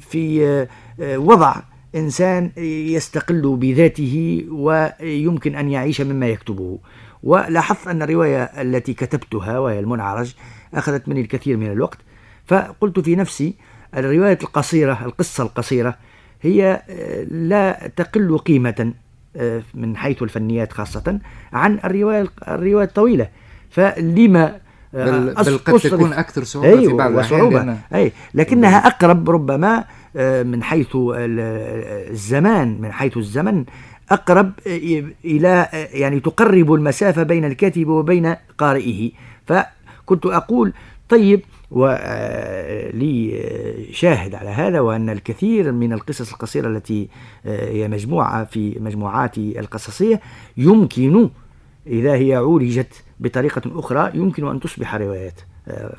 في 0.00 0.66
وضع 1.00 1.54
إنسان 1.94 2.50
يستقل 2.56 3.56
بذاته 3.56 4.44
ويمكن 4.50 5.54
أن 5.56 5.70
يعيش 5.70 6.00
مما 6.00 6.26
يكتبه. 6.28 6.78
ولاحظت 7.22 7.88
أن 7.88 8.02
الرواية 8.02 8.42
التي 8.44 8.94
كتبتها 8.94 9.58
وهي 9.58 9.80
المنعرج 9.80 10.34
أخذت 10.74 11.08
مني 11.08 11.20
الكثير 11.20 11.56
من 11.56 11.72
الوقت 11.72 11.98
فقلت 12.46 13.00
في 13.00 13.16
نفسي 13.16 13.54
الرواية 13.96 14.38
القصيرة 14.42 14.98
القصة 15.04 15.44
القصيرة 15.44 15.96
هي 16.42 16.82
لا 17.30 17.90
تقل 17.96 18.38
قيمة 18.38 18.92
من 19.74 19.96
حيث 19.96 20.22
الفنيات 20.22 20.72
خاصة 20.72 21.18
عن 21.52 21.78
الرواية 21.84 22.26
الرواية 22.48 22.84
الطويلة. 22.84 23.28
فلما 23.70 24.60
بل, 24.92 25.34
بل 25.34 25.58
قد 25.58 25.80
تكون 25.80 26.12
أكثر 26.12 26.44
صعوبة 26.44 26.68
أيوه 26.68 26.90
في 26.90 26.96
بعض 26.96 27.12
الأحيان 27.12 27.76
أي 27.94 28.12
لكنها 28.34 28.86
أقرب 28.86 29.30
ربما 29.30 29.84
آه، 30.16 30.42
من 30.42 30.62
حيث 30.62 30.88
الزمان 30.94 32.80
من 32.80 32.92
حيث 32.92 33.16
الزمن 33.16 33.64
أقرب 34.10 34.52
إلى 35.24 35.68
يعني 35.72 36.20
تقرب 36.20 36.72
المسافة 36.74 37.22
بين 37.22 37.44
الكاتب 37.44 37.88
وبين 37.88 38.34
قارئه. 38.58 39.10
فكنت 39.46 40.26
أقول 40.26 40.72
طيب 41.08 41.40
ولي 41.72 43.40
آه، 43.40 43.92
شاهد 43.92 44.34
على 44.34 44.50
هذا 44.50 44.80
وأن 44.80 45.10
الكثير 45.10 45.72
من 45.72 45.92
القصص 45.92 46.32
القصيرة 46.32 46.68
التي 46.68 47.08
آه، 47.46 47.70
هي 47.70 47.88
مجموعة 47.88 48.44
في 48.44 48.78
مجموعاتي 48.80 49.60
القصصية 49.60 50.20
يمكن 50.56 51.28
إذا 51.86 52.14
هي 52.14 52.34
عولجت 52.34 53.04
بطريقة 53.20 53.62
أخرى 53.66 54.10
يمكن 54.14 54.48
أن 54.48 54.60
تصبح 54.60 54.94
روايات 54.94 55.40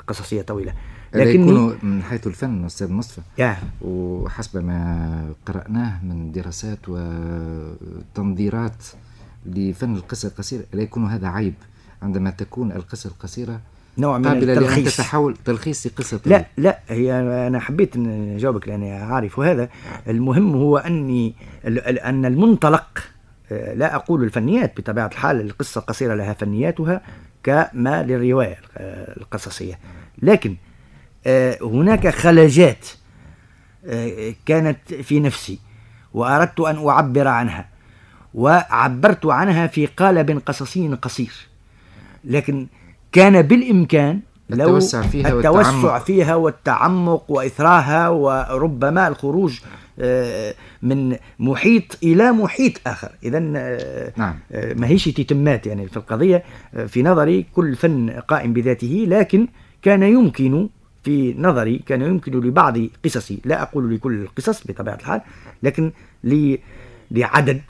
قصصية 0.06 0.42
طويلة. 0.42 0.72
لكن 1.14 1.42
يكون 1.42 1.78
من 1.82 2.02
حيث 2.02 2.26
الفن 2.26 2.64
أستاذ 2.64 2.92
مصطفى. 2.92 3.20
yeah. 3.40 3.84
وحسب 3.84 4.64
ما 4.64 5.32
قرأناه 5.46 6.04
من 6.04 6.32
دراسات 6.32 6.78
وتنظيرات 6.88 8.84
لفن 9.46 9.94
القصة 9.94 10.28
القصيرة 10.28 10.64
لا 10.72 10.82
يكون 10.82 11.06
هذا 11.06 11.28
عيب. 11.28 11.54
عندما 12.02 12.30
تكون 12.30 12.72
القصة 12.72 13.10
القصيرة 13.10 13.60
نوع 13.98 14.18
من 14.18 14.26
التلخيص. 14.26 14.96
تحول 14.96 15.36
تلخيص 15.44 15.88
قصة 15.88 16.20
لا 16.26 16.44
لا 16.56 16.80
هي 16.88 17.20
أنا 17.46 17.60
حبيت 17.60 17.96
أن 17.96 18.34
أجاوبك 18.36 18.68
لأني 18.68 18.92
عارف 18.92 19.38
وهذا 19.38 19.68
المهم 20.08 20.54
هو 20.54 20.78
أني 20.78 21.34
أن 22.04 22.24
المنطلق 22.24 23.14
آه، 23.52 23.74
لا 23.74 23.94
أقول 23.94 24.24
الفنيات 24.24 24.80
بطبيعة 24.80 25.06
الحال 25.06 25.40
القصة 25.40 25.78
القصيرة 25.78 26.14
لها 26.14 26.32
فنياتها 26.32 27.00
كما 27.42 28.02
للرواية 28.02 28.56
القصصية. 29.16 29.78
لكن 30.22 30.56
آه، 31.26 31.58
هناك 31.62 32.08
خلجات 32.08 32.88
آه، 33.86 34.34
كانت 34.46 34.94
في 34.94 35.20
نفسي 35.20 35.58
وأردت 36.14 36.60
أن 36.60 36.88
أعبر 36.88 37.28
عنها 37.28 37.68
وعبرت 38.34 39.26
عنها 39.26 39.66
في 39.66 39.86
قالب 39.86 40.42
قصصي 40.46 40.88
قصير. 40.88 41.32
لكن 42.24 42.66
كان 43.14 43.42
بالإمكان 43.42 44.20
لو 44.50 44.66
التوسع 44.66 45.02
فيها 45.02 45.28
التوسع 45.28 45.50
والتعمق. 45.50 46.04
فيها 46.04 46.34
والتعمق 46.34 47.30
وإثراها 47.30 48.08
وربما 48.08 49.08
الخروج 49.08 49.60
آه، 49.98 50.54
من 50.82 51.16
محيط 51.38 51.98
إلى 52.02 52.32
محيط 52.32 52.72
آخر 52.86 53.12
إذا 53.22 53.38
نعم. 54.16 54.38
ما 54.50 54.86
هيش 54.86 55.04
تتمات 55.04 55.66
يعني 55.66 55.88
في 55.88 55.96
القضية 55.96 56.44
في 56.86 57.02
نظري 57.02 57.46
كل 57.54 57.76
فن 57.76 58.10
قائم 58.10 58.52
بذاته 58.52 59.04
لكن 59.08 59.48
كان 59.82 60.02
يمكن 60.02 60.68
في 61.02 61.34
نظري 61.38 61.78
كان 61.78 62.02
يمكن 62.02 62.32
لبعض 62.32 62.78
قصصي 63.04 63.40
لا 63.44 63.62
أقول 63.62 63.94
لكل 63.94 64.22
القصص 64.22 64.66
بطبيعة 64.66 64.94
الحال 64.94 65.20
لكن 65.62 65.92
لعدد 67.10 67.60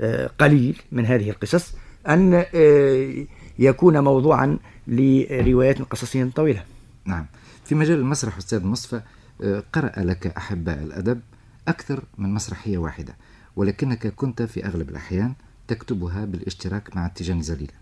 آه، 0.00 0.30
قليل 0.38 0.82
من 0.92 1.06
هذه 1.06 1.30
القصص 1.30 1.74
أن 2.08 2.44
آه، 2.54 3.24
يكون 3.58 3.98
موضوعا 3.98 4.58
لروايات 4.88 5.82
قصصية 5.82 6.24
طويلة. 6.24 6.64
نعم. 7.04 7.26
في 7.64 7.74
مجال 7.74 7.98
المسرح 7.98 8.36
أستاذ 8.36 8.64
مصطفى 8.64 9.00
آه، 9.42 9.62
قرأ 9.72 9.92
لك 9.96 10.26
أحباء 10.26 10.82
الأدب 10.82 11.20
أكثر 11.68 12.04
من 12.18 12.34
مسرحية 12.34 12.78
واحدة 12.78 13.16
ولكنك 13.56 14.06
كنت 14.06 14.42
في 14.42 14.66
أغلب 14.66 14.88
الأحيان 14.88 15.34
تكتبها 15.68 16.24
بالاشتراك 16.24 16.96
مع 16.96 17.06
التيجان 17.06 17.42
زليلة 17.42 17.72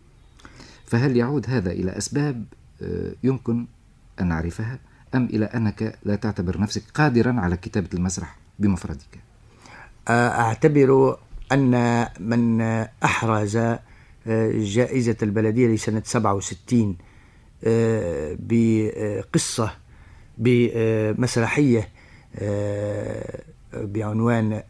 فهل 0.87 1.17
يعود 1.17 1.51
هذا 1.51 1.71
إلى 1.71 1.99
أسباب 1.99 2.45
يمكن 3.23 3.67
أن 4.21 4.29
نعرفها؟ 4.29 4.79
أم 5.15 5.25
إلى 5.25 5.45
أنك 5.45 5.99
لا 6.05 6.17
تعتبر 6.17 6.61
نفسك 6.61 6.83
قادرا 6.95 7.41
على 7.41 7.57
كتابة 7.57 7.89
المسرح 7.95 8.37
بمفردك؟ 8.59 9.21
أعتبر 10.09 11.19
أن 11.53 12.07
من 12.21 12.61
أحرز 13.05 13.57
جائزة 14.27 15.17
البلدية 15.23 15.69
لسنة 15.69 16.03
67 16.05 16.97
بقصة 18.39 19.73
بمسرحية 20.39 21.89
بعنوان 23.73 24.63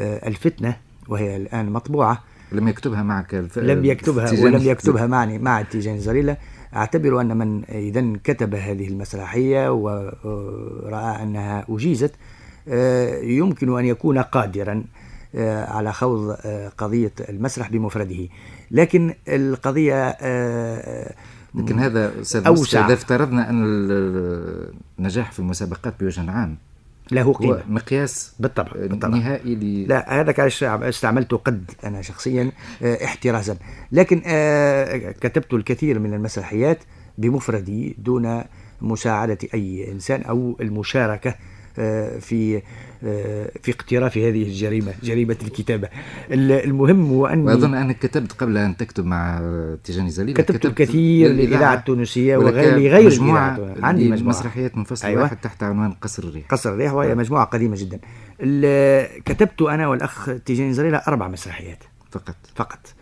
الفتنة 0.00 0.76
وهي 1.08 1.36
الآن 1.36 1.72
مطبوعة. 1.72 2.22
لم 2.52 2.68
يكتبها 2.68 3.02
معك 3.02 3.34
الف... 3.34 3.58
لم 3.58 3.84
يكتبها 3.84 4.32
ولم 4.42 4.62
يكتبها 4.62 5.06
معني 5.06 5.38
مع 5.38 5.62
تيجان 5.62 5.98
زريلة 5.98 6.36
أعتبر 6.76 7.20
أن 7.20 7.36
من 7.36 7.64
إذا 7.64 8.12
كتب 8.24 8.54
هذه 8.54 8.88
المسرحية 8.88 9.72
ورأى 9.72 11.22
أنها 11.22 11.66
أجيزت 11.68 12.14
آه، 12.68 13.18
يمكن 13.18 13.78
أن 13.78 13.84
يكون 13.84 14.18
قادرا 14.18 14.84
آه، 15.34 15.64
على 15.64 15.92
خوض 15.92 16.36
آه، 16.44 16.68
قضية 16.68 17.12
المسرح 17.28 17.70
بمفرده. 17.70 18.28
لكن 18.72 19.14
القضية 19.28 20.16
لكن 21.54 21.78
هذا 21.78 22.12
أوسع. 22.46 22.86
إذا 22.86 22.94
افترضنا 22.94 23.50
أن 23.50 23.62
النجاح 24.98 25.32
في 25.32 25.38
المسابقات 25.38 25.94
بوجه 26.00 26.30
عام 26.30 26.56
له 27.10 27.32
قيمة. 27.32 27.62
مقياس 27.68 28.34
بالطبع, 28.40 28.72
بالطبع. 28.74 29.16
نهائي 29.16 29.54
ل... 29.54 29.88
لا 29.88 30.20
هذا 30.20 30.32
كان 30.32 30.50
استعملته 30.62 31.36
قد 31.36 31.70
أنا 31.84 32.02
شخصيا 32.02 32.52
آه، 32.82 33.04
احترازا. 33.04 33.56
لكن 33.92 34.22
آه، 34.26 35.10
كتبت 35.10 35.54
الكثير 35.54 35.98
من 35.98 36.14
المسرحيات 36.14 36.78
بمفردي 37.18 37.96
دون 37.98 38.42
مساعدة 38.80 39.38
أي 39.54 39.92
إنسان 39.92 40.22
أو 40.22 40.56
المشاركة 40.60 41.34
آه، 41.78 42.18
في 42.18 42.56
آه، 42.56 42.62
في 43.62 43.70
اقتراف 43.70 44.18
هذه 44.18 44.42
الجريمة 44.42 44.92
جريمة 45.02 45.36
الكتابة. 45.42 45.88
المهم 46.30 47.06
هو 47.06 47.26
أني 47.26 47.42
وأظن 47.42 47.74
أنك 47.74 47.98
كتبت 47.98 48.32
قبل 48.32 48.58
أن 48.58 48.76
تكتب 48.76 49.04
مع 49.04 49.42
تيجاني 49.84 50.10
زليل 50.10 50.34
كتبت, 50.34 50.50
كتبت 50.50 50.66
الكثير 50.66 51.30
للإذاعة. 51.30 51.74
التونسية 51.74 52.36
وغير 52.36 52.74
لغير 52.74 53.06
مجموعة 53.06 53.74
عندي 53.82 54.10
مجموعة. 54.10 54.28
مسرحيات 54.28 54.76
منفصلة 54.76 55.10
أيوة. 55.10 55.22
واحد 55.22 55.36
تحت 55.36 55.62
عنوان 55.62 55.92
قصر 55.92 56.22
الريح. 56.22 56.46
قصر 56.46 56.72
الريح 56.72 56.92
وهي 56.92 57.14
مجموعة 57.14 57.44
قديمة 57.44 57.76
جدا. 57.78 58.00
كتبت 59.24 59.62
أنا 59.62 59.88
والأخ 59.88 60.30
تيجاني 60.46 60.72
زليل 60.72 60.94
أربع 60.94 61.28
مسرحيات. 61.28 61.78
فقط. 62.10 62.36
فقط. 62.54 62.94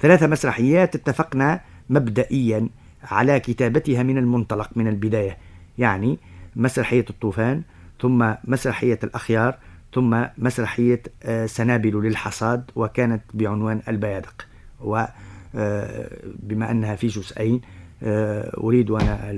ثلاثة 0.00 0.26
مسرحيات 0.26 0.94
اتفقنا 0.94 1.60
مبدئيا 1.90 2.68
على 3.02 3.40
كتابتها 3.40 4.02
من 4.02 4.18
المنطلق 4.18 4.70
من 4.76 4.88
البداية. 4.88 5.36
يعني 5.78 6.18
مسرحية 6.56 7.04
الطوفان 7.10 7.62
ثم 8.00 8.32
مسرحية 8.44 8.98
الأخيار 9.04 9.58
ثم 9.94 10.24
مسرحية 10.38 11.02
آه، 11.22 11.46
سنابل 11.46 12.02
للحصاد 12.02 12.70
وكانت 12.76 13.22
بعنوان 13.34 13.80
البيادق. 13.88 14.46
وبما 14.80 15.10
آه، 15.56 16.70
أنها 16.70 16.96
في 16.96 17.06
جزئين 17.06 17.60
آه، 18.02 18.56
أريد 18.56 18.90
أنا 18.90 19.32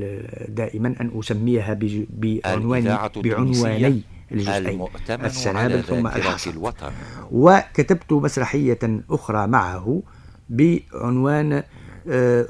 دائما 0.48 0.94
أن 1.00 1.10
أسميها 1.18 1.78
بعنوان 2.10 2.98
بعنواني 3.16 4.02
الجزئين 4.32 4.86
السنابل 5.10 5.82
ثم 5.82 6.06
الحصاد. 6.06 6.54
وكتبت 7.30 8.12
مسرحية 8.12 8.78
أخرى 9.10 9.46
معه 9.46 10.02
بعنوان 10.48 11.62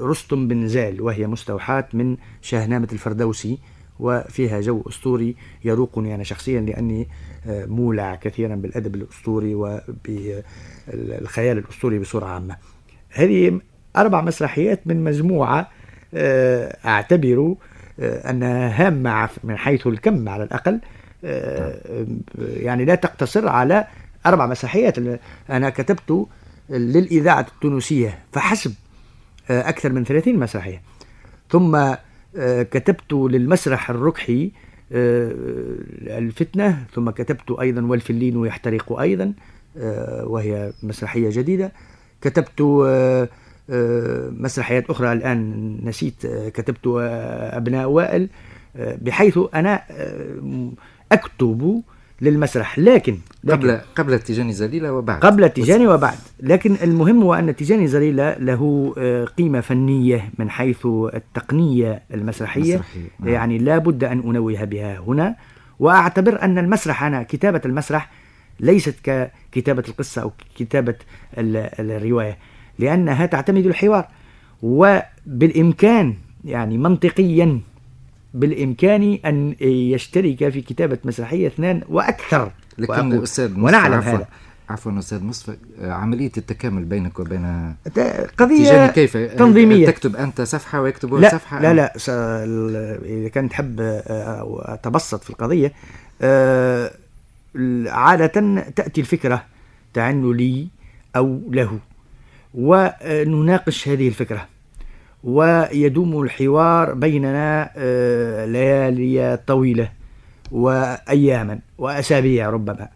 رستم 0.01 0.47
بن 0.47 0.67
زال 0.67 1.01
وهي 1.01 1.27
مستوحاة 1.27 1.87
من 1.93 2.17
شاهنامة 2.41 2.87
الفردوسي. 2.91 3.57
وفيها 4.01 4.61
جو 4.61 4.83
أسطوري 4.89 5.35
يروقني 5.63 6.15
أنا 6.15 6.23
شخصيا 6.23 6.61
لأني 6.61 7.07
آه، 7.47 7.65
مولع 7.65 8.15
كثيرا 8.15 8.55
بالأدب 8.55 8.95
الأسطوري 8.95 9.55
وبالخيال 9.55 10.37
الأسطوري 11.57 11.99
بصورة 11.99 12.25
عامة. 12.25 12.55
هذه 13.09 13.59
أربع 13.97 14.21
مسرحيات 14.21 14.81
من 14.85 15.03
مجموعة 15.03 15.69
آه، 16.13 16.77
أعتبر 16.85 17.55
آه، 17.99 18.29
أنها 18.29 18.87
هامة 18.87 19.29
من 19.43 19.57
حيث 19.57 19.87
الكم 19.87 20.29
على 20.29 20.43
الأقل 20.43 20.79
يعني 22.39 22.85
لا 22.85 22.95
تقتصر 22.95 23.47
على 23.47 23.87
أربع 24.25 24.45
مسرحيات 24.45 24.95
أنا 25.49 25.69
كتبت 25.69 26.27
للإذاعة 26.69 27.45
التونسية 27.53 28.19
فحسب 28.31 28.73
أكثر 29.49 29.91
من 29.91 30.03
30 30.03 30.39
مسرحية. 30.39 30.81
ثم 31.49 31.93
كتبت 32.71 33.13
للمسرح 33.13 33.89
الركحي 33.89 34.51
الفتنة 36.07 36.85
ثم 36.93 37.09
كتبت 37.09 37.51
أيضا 37.61 37.81
والفلين 37.81 38.45
يحترق 38.45 38.99
أيضا 38.99 39.33
وهي 40.23 40.73
مسرحية 40.83 41.29
جديدة. 41.31 41.71
كتبت 42.21 42.61
مسرحيات 44.39 44.89
أخرى 44.89 45.13
الآن 45.13 45.77
نسيت 45.83 46.27
كتبت 46.27 46.87
أبناء 47.53 47.89
وائل 47.89 48.29
بحيث 48.75 49.39
أنا 49.55 49.83
أكتب 51.11 51.83
للمسرح. 52.21 52.79
لكن, 52.79 53.17
لكن 53.43 53.57
قبل 53.57 53.81
قبل 53.95 54.19
تيجاني 54.19 54.53
زليلة 54.53 54.93
وبعد. 54.93 55.19
قبل 55.19 55.49
تيجاني 55.49 55.87
وبعد. 55.87 56.17
لكن 56.39 56.75
المهم 56.83 57.23
هو 57.23 57.33
أن 57.33 57.55
تيجاني 57.55 57.87
زليلة 57.87 58.37
له 58.37 58.93
قيمة 59.37 59.61
فنية 59.61 60.29
من 60.39 60.49
حيث 60.49 60.85
التقنية 60.85 62.03
المسرحية. 62.13 62.75
مسرحية. 62.75 63.07
نعم. 63.19 63.29
يعني 63.29 63.57
لا 63.57 63.77
بد 63.77 64.03
أن 64.03 64.19
أنوه 64.19 64.63
بها 64.63 64.99
هنا. 64.99 65.35
وأعتبر 65.79 66.41
أن 66.41 66.57
المسرح 66.57 67.03
أنا 67.03 67.23
كتابة 67.23 67.61
المسرح 67.65 68.11
ليست 68.59 68.95
ككتابة 69.03 69.83
القصة 69.87 70.21
أو 70.21 70.31
كتابة 70.55 70.95
الرواية 71.37 72.37
لأنها 72.79 73.25
تعتمد 73.25 73.65
الحوار. 73.65 74.07
وبالإمكان 74.63 76.15
يعني 76.45 76.77
منطقيا 76.77 77.59
بالإمكان 78.33 79.19
أن 79.25 79.55
يشترك 79.61 80.49
في 80.49 80.61
كتابة 80.61 80.97
مسرحية 81.03 81.47
اثنان 81.47 81.81
وأكثر. 81.89 82.51
لكن 82.77 83.23
أستاذ 83.23 83.59
ونعلم 83.59 83.99
هذا. 83.99 84.27
عفوا 84.69 84.99
أستاذ 84.99 85.23
مصطفى 85.23 85.57
عملية 85.81 86.31
التكامل 86.37 86.85
بينك 86.85 87.19
وبين 87.19 87.75
قضية 88.37 88.87
كيف؟ 88.87 89.17
تنظيمية. 89.17 89.87
تكتب 89.87 90.15
أنت 90.15 90.41
صفحة 90.41 90.81
ويكتب 90.81 91.13
لا 91.13 91.29
صفحة؟ 91.29 91.61
لا 91.61 91.73
لا 91.73 91.93
إذا 93.05 93.29
كنت 93.29 93.51
تحب 93.51 93.75
أتبسط 94.59 95.23
في 95.23 95.29
القضية 95.29 95.73
آه، 96.21 96.91
عادة 97.87 98.61
تأتي 98.75 99.01
الفكرة 99.01 99.45
تعنو 99.93 100.31
لي 100.31 100.67
أو 101.15 101.41
له 101.49 101.79
ونناقش 102.53 103.87
هذه 103.87 104.07
الفكرة. 104.07 104.47
ويدوم 105.23 106.21
الحوار 106.21 106.93
بيننا 106.93 107.71
آه، 107.77 108.45
ليالي 108.45 109.39
طويلة 109.47 109.91
وأياما 110.51 111.59
وأسابيع 111.77 112.49
ربما. 112.49 112.87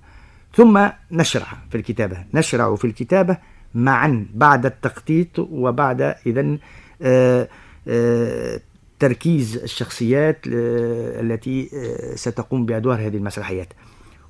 ثم 0.55 0.87
نشرع 1.11 1.47
في 1.69 1.77
الكتابة 1.77 2.17
نشرع 2.33 2.75
في 2.75 2.85
الكتابة 2.85 3.37
معا 3.75 4.25
بعد 4.33 4.65
التخطيط 4.65 5.39
وبعد 5.39 6.01
إذن 6.01 6.59
آه، 7.01 7.47
آه، 7.87 8.59
تركيز 8.99 9.57
الشخصيات 9.57 10.39
التي 10.45 11.69
ستقوم 12.15 12.65
بأدوار 12.65 13.07
هذه 13.07 13.17
المسرحيات. 13.17 13.67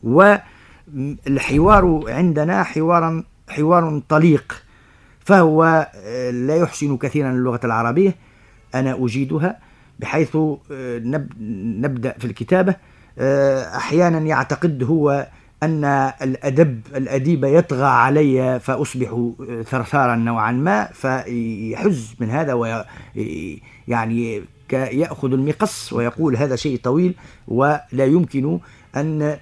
والحوار 0.03 2.03
عندنا 2.07 2.63
حوارا 2.63 3.23
حوار 3.49 4.01
طليق 4.09 4.64
فهو 5.25 5.87
آه، 5.95 6.31
لا 6.31 6.55
يحسن 6.55 6.97
كثيرا 6.97 7.31
اللغة 7.31 7.59
العربية. 7.63 8.15
أنا 8.75 9.05
أجيدها 9.05 9.59
بحيث 9.99 10.35
آه، 10.35 11.25
نبدأ 11.79 12.15
في 12.19 12.25
الكتابة. 12.25 12.75
آه، 13.19 13.77
أحيانا 13.77 14.19
يعتقد 14.19 14.83
هو 14.83 15.27
أن 15.63 15.83
الأدب 16.21 16.81
الأديب 16.95 17.43
يطغى 17.43 17.85
علي 17.85 18.59
فأصبح 18.59 19.29
ثرثارا 19.63 20.15
نوعا 20.15 20.51
ما 20.51 20.85
فيحز 20.85 22.15
من 22.19 22.29
هذا 22.29 22.53
ويعني 22.53 24.43
يأخذ 24.73 25.33
المقص 25.33 25.93
ويقول 25.93 26.37
هذا 26.37 26.55
شيء 26.55 26.79
طويل 26.83 27.15
ولا 27.47 28.05
يمكن 28.05 28.59
أن 28.95 29.37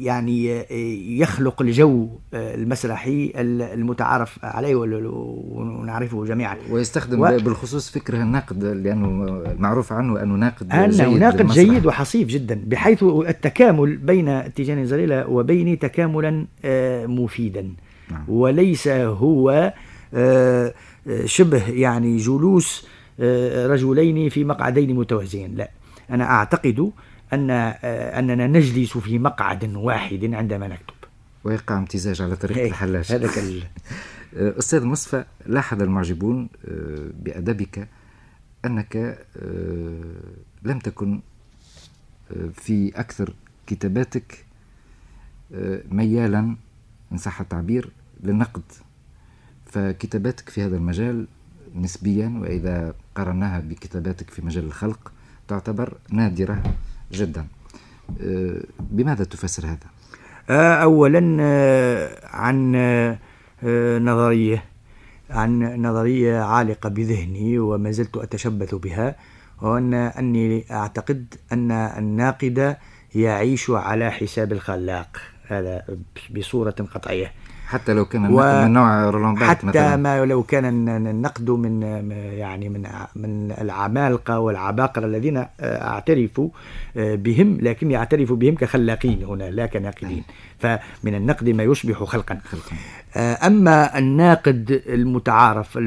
يعني 0.00 0.60
آه، 0.60 0.72
يخلق 1.06 1.62
الجو 1.62 2.08
آه، 2.34 2.54
المسرحي 2.54 3.32
المتعارف 3.36 4.38
عليه 4.44 4.74
ونعرفه 4.74 6.24
جميعا. 6.24 6.56
ويستخدم 6.70 7.20
و... 7.20 7.24
بالخصوص 7.24 7.90
فكره 7.90 8.22
الناقد 8.22 8.64
لأنه 8.64 9.08
معروف 9.58 9.92
عنه 9.92 10.22
أنه 10.22 10.34
ناقد 10.34 10.72
أنه 10.72 10.86
جيد 10.86 11.18
ناقد 11.18 11.46
جيد 11.46 11.86
وحصيف 11.86 12.28
جدا 12.28 12.62
بحيث 12.66 13.02
التكامل 13.02 13.96
بين 13.96 14.54
تيجان 14.54 14.86
زليلة 14.86 15.26
وبيني 15.28 15.76
تكاملا 15.76 16.46
مفيدا. 17.06 17.72
نعم. 18.10 18.24
وليس 18.28 18.88
هو 18.88 19.72
شبه 21.24 21.68
يعني 21.68 22.16
جلوس 22.16 22.86
رجلين 23.66 24.28
في 24.28 24.44
مقعدين 24.44 24.96
متوازيين. 24.96 25.54
لا 25.54 25.70
أنا 26.10 26.24
أعتقد 26.24 26.90
أن 27.32 27.50
آه، 27.50 28.18
أننا 28.18 28.46
نجلس 28.46 28.98
في 28.98 29.18
مقعد 29.18 29.76
واحد 29.76 30.34
عندما 30.34 30.68
نكتب. 30.68 30.94
ويقع 31.44 31.78
امتزاج 31.78 32.22
على 32.22 32.36
طريقة 32.36 32.66
الحلاج. 32.66 33.12
هذا 33.12 33.30
آه، 34.36 34.58
أستاذ 34.58 34.84
مصفى 34.84 35.24
لاحظ 35.46 35.82
المعجبون 35.82 36.48
آه، 36.68 37.10
بأدبك 37.22 37.88
أنك 38.64 39.18
لم 40.62 40.78
تكن 40.78 41.20
في 42.54 42.92
أكثر 42.96 43.34
كتاباتك 43.66 44.44
ميالا 45.90 46.56
إن 47.12 47.16
صح 47.16 47.40
التعبير 47.40 47.90
للنقد. 48.22 48.62
فكتاباتك 49.66 50.48
في 50.48 50.62
هذا 50.62 50.76
المجال 50.76 51.26
نسبيا 51.74 52.38
وإذا 52.40 52.94
قرناها 53.14 53.60
بكتاباتك 53.60 54.30
في 54.30 54.42
مجال 54.42 54.64
الخلق 54.64 55.12
تعتبر 55.48 55.96
نادرة. 56.10 56.62
جدا. 57.12 57.46
آه، 58.20 58.62
بماذا 58.80 59.24
تفسر 59.24 59.66
هذا؟ 59.66 59.86
آه، 60.50 60.74
أولا 60.74 61.36
آه، 61.40 62.26
عن 62.26 62.72
نظرية 64.04 64.64
عن 65.30 65.82
نظرية 65.82 66.40
عالقة 66.40 66.88
بذهني 66.88 67.58
وما 67.58 67.90
زلت 67.90 68.16
أتشبث 68.16 68.74
بها 68.74 69.16
وأن 69.62 69.94
أني 69.94 70.64
أعتقد 70.70 71.34
أن 71.52 71.70
الناقد 71.70 72.76
يعيش 73.14 73.70
على 73.70 74.10
حساب 74.10 74.52
الخلاق. 74.52 75.16
هذا 75.46 75.84
بصورة 76.30 76.70
قطعية. 76.94 77.32
حتى 77.72 77.92
لو 77.92 78.04
كان 78.04 78.24
النقد. 78.24 78.64
من 78.64 78.72
نوع 78.72 79.10
رولان 79.10 79.38
حتى 79.38 79.66
مثلا. 79.66 79.96
ما 79.96 80.24
لو 80.24 80.42
كان 80.42 80.88
النقد 80.88 81.50
من 81.50 81.82
يعني 82.12 82.68
من 82.68 82.86
من 83.16 83.52
العمالقة 83.52 84.38
والعباقرة 84.38 85.06
الذين 85.06 85.44
اعترف 85.60 86.40
بهم 86.96 87.58
لكني 87.60 87.96
اعترف 87.96 88.32
بهم 88.32 88.54
كخلاقين 88.54 89.24
هنا 89.24 89.44
لا 89.50 89.66
كناقدين 89.66 90.24
فمن 90.58 91.14
النقد 91.14 91.48
ما 91.48 91.62
يصبح 91.62 92.02
خلقا 92.04 92.38
خلقا 92.44 92.76
أما 93.46 93.98
الناقد 93.98 94.82
المتعارف 94.86 95.78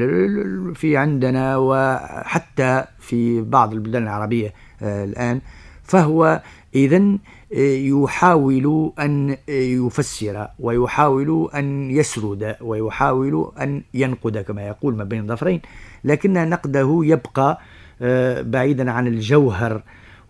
في 0.74 0.96
عندنا 0.96 1.56
وحتى 1.56 2.84
في 2.98 3.40
بعض 3.40 3.72
البلدان 3.72 4.02
العربية 4.02 4.52
الآن 4.82 5.40
فهو 5.84 6.42
اذا 6.74 7.02
يحاول 7.50 8.92
أن 8.98 9.36
يفسر 9.48 10.48
ويحاول 10.58 11.50
أن 11.54 11.90
يسرد 11.90 12.56
ويحاول 12.60 13.52
أن 13.60 13.82
ينقد 13.94 14.38
كما 14.38 14.66
يقول 14.66 14.96
ما 14.96 15.04
بين 15.04 15.20
الظفرين 15.20 15.60
لكن 16.04 16.32
نقده 16.48 17.00
يبقى 17.02 17.60
آه، 18.02 18.42
بعيدا 18.42 18.90
عن 18.90 19.06
الجوهر 19.06 19.82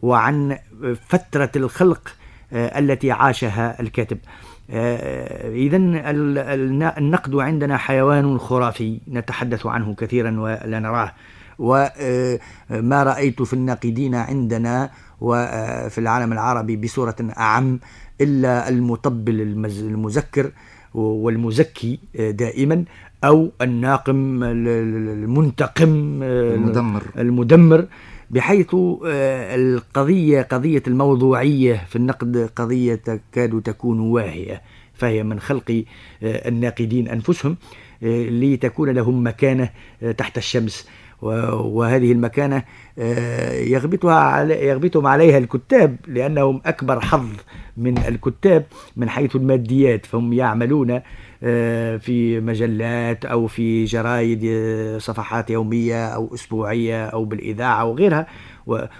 وعن 0.02 0.58
فترة 1.08 1.50
الخلق 1.56 2.16
آه، 2.52 2.78
التي 2.78 3.10
عاشها 3.10 3.80
الكاتب. 3.80 4.18
آه، 4.70 5.50
إذا 5.50 5.76
النقد 6.98 7.34
عندنا 7.34 7.76
حيوان 7.76 8.38
خرافي 8.38 9.00
نتحدث 9.08 9.66
عنه 9.66 9.94
كثيرا 9.94 10.40
ولا 10.40 10.80
نراه. 10.80 11.12
وما 11.58 13.02
رأيت 13.02 13.42
في 13.42 13.52
الناقدين 13.52 14.14
عندنا 14.14 14.90
وفي 15.20 15.98
العالم 15.98 16.32
العربي 16.32 16.76
بصورة 16.76 17.16
أعم 17.38 17.78
إلا 18.20 18.68
المطبل 18.68 19.40
المذكر 19.66 20.50
والمزكي 20.94 21.98
دائما 22.14 22.84
أو 23.24 23.50
الناقم 23.62 24.42
المنتقم 24.44 26.22
المدمر. 26.22 27.02
المدمر 27.18 27.86
بحيث 28.30 28.76
القضية 29.04 30.42
قضية 30.42 30.82
الموضوعية 30.86 31.84
في 31.88 31.96
النقد 31.96 32.50
قضية 32.56 32.94
تكاد 32.94 33.62
تكون 33.62 34.00
واهية 34.00 34.62
فهي 34.94 35.22
من 35.22 35.40
خلق 35.40 35.84
الناقدين 36.22 37.08
أنفسهم 37.08 37.56
لتكون 38.02 38.90
لهم 38.90 39.26
مكانة 39.26 39.70
تحت 40.18 40.38
الشمس. 40.38 40.88
وهذه 41.22 42.12
المكانة 42.12 42.62
يغبطها 43.52 44.42
يغبطهم 44.42 45.06
عليها 45.06 45.38
الكتاب 45.38 45.96
لأنهم 46.06 46.60
أكبر 46.66 47.00
حظ 47.00 47.28
من 47.76 47.98
الكتاب 47.98 48.64
من 48.96 49.08
حيث 49.08 49.36
الماديات. 49.36 50.06
فهم 50.06 50.32
يعملون 50.32 51.00
آه، 51.42 51.96
في 51.96 52.40
مجلات 52.40 53.24
أو 53.24 53.46
في 53.46 53.84
جرائد 53.84 54.40
آه، 54.44 54.98
صفحات 54.98 55.50
يومية 55.50 56.06
أو 56.06 56.34
أسبوعية 56.34 57.06
أو 57.06 57.24
بالإذاعة 57.24 57.80
أو 57.80 57.94
غيرها. 57.94 58.26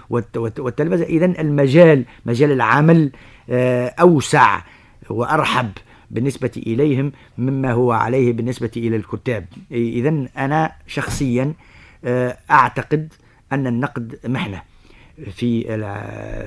والتلفزة. 0.09 1.05
إذا 1.05 1.25
المجال 1.25 2.05
مجال 2.25 2.51
العمل 2.51 3.11
آه، 3.49 3.87
أوسع 3.87 4.61
وأرحب 5.09 5.69
بالنسبة 6.11 6.51
إليهم 6.57 7.11
مما 7.37 7.71
هو 7.71 7.91
عليه 7.91 8.33
بالنسبة 8.33 8.71
إلى 8.77 8.95
الكتاب. 8.95 9.45
إذا 9.71 10.25
أنا 10.37 10.71
شخصيا 10.87 11.53
أعتقد 12.51 13.13
أن 13.51 13.67
النقد 13.67 14.19
محنة 14.25 14.61
في 15.31 15.63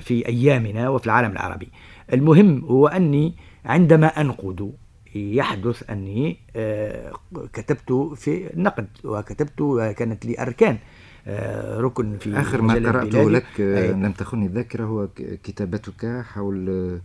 في 0.00 0.28
أيامنا 0.28 0.88
وفي 0.88 1.06
العالم 1.06 1.32
العربي. 1.32 1.68
المهم 2.12 2.64
هو 2.64 2.86
أني 2.88 3.34
عندما 3.64 4.06
أنقد 4.06 4.72
يحدث 5.14 5.90
أني 5.90 6.36
آه، 6.56 7.12
كتبت 7.52 7.92
في 8.16 8.54
النقد 8.54 8.86
وكتبت 9.04 9.62
كانت 9.96 10.26
لي 10.26 10.42
أركان 10.42 10.78
آه، 11.26 11.80
ركن 11.80 12.18
في 12.18 12.40
آخر 12.40 12.62
ما 12.62 12.74
قرأته 12.74 13.30
لك 13.30 13.60
آه، 13.60 13.90
لم 13.90 14.12
تخني 14.12 14.46
الذاكرة 14.46 14.84
هو 14.84 15.08
كتابتك 15.44 16.22
حول 16.34 17.00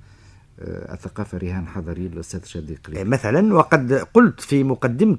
الثقافة 0.62 1.38
رهان 1.38 1.67
حضري 1.67 2.08
للأستاذ 2.08 2.45
شادي 2.45 2.75
قليل 2.75 3.08
مثلا 3.08 3.53
وقد 3.53 3.93
قلت 3.93 4.41
في 4.41 4.63
مقدمة 4.63 5.17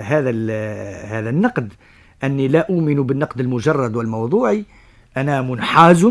هذا 0.00 0.30
هذا 1.04 1.30
النقد 1.30 1.72
أني 2.24 2.48
لا 2.48 2.66
أؤمن 2.70 3.02
بالنقد 3.02 3.40
المجرد 3.40 3.96
والموضوعي. 3.96 4.64
أنا 5.16 5.42
منحاز 5.42 6.06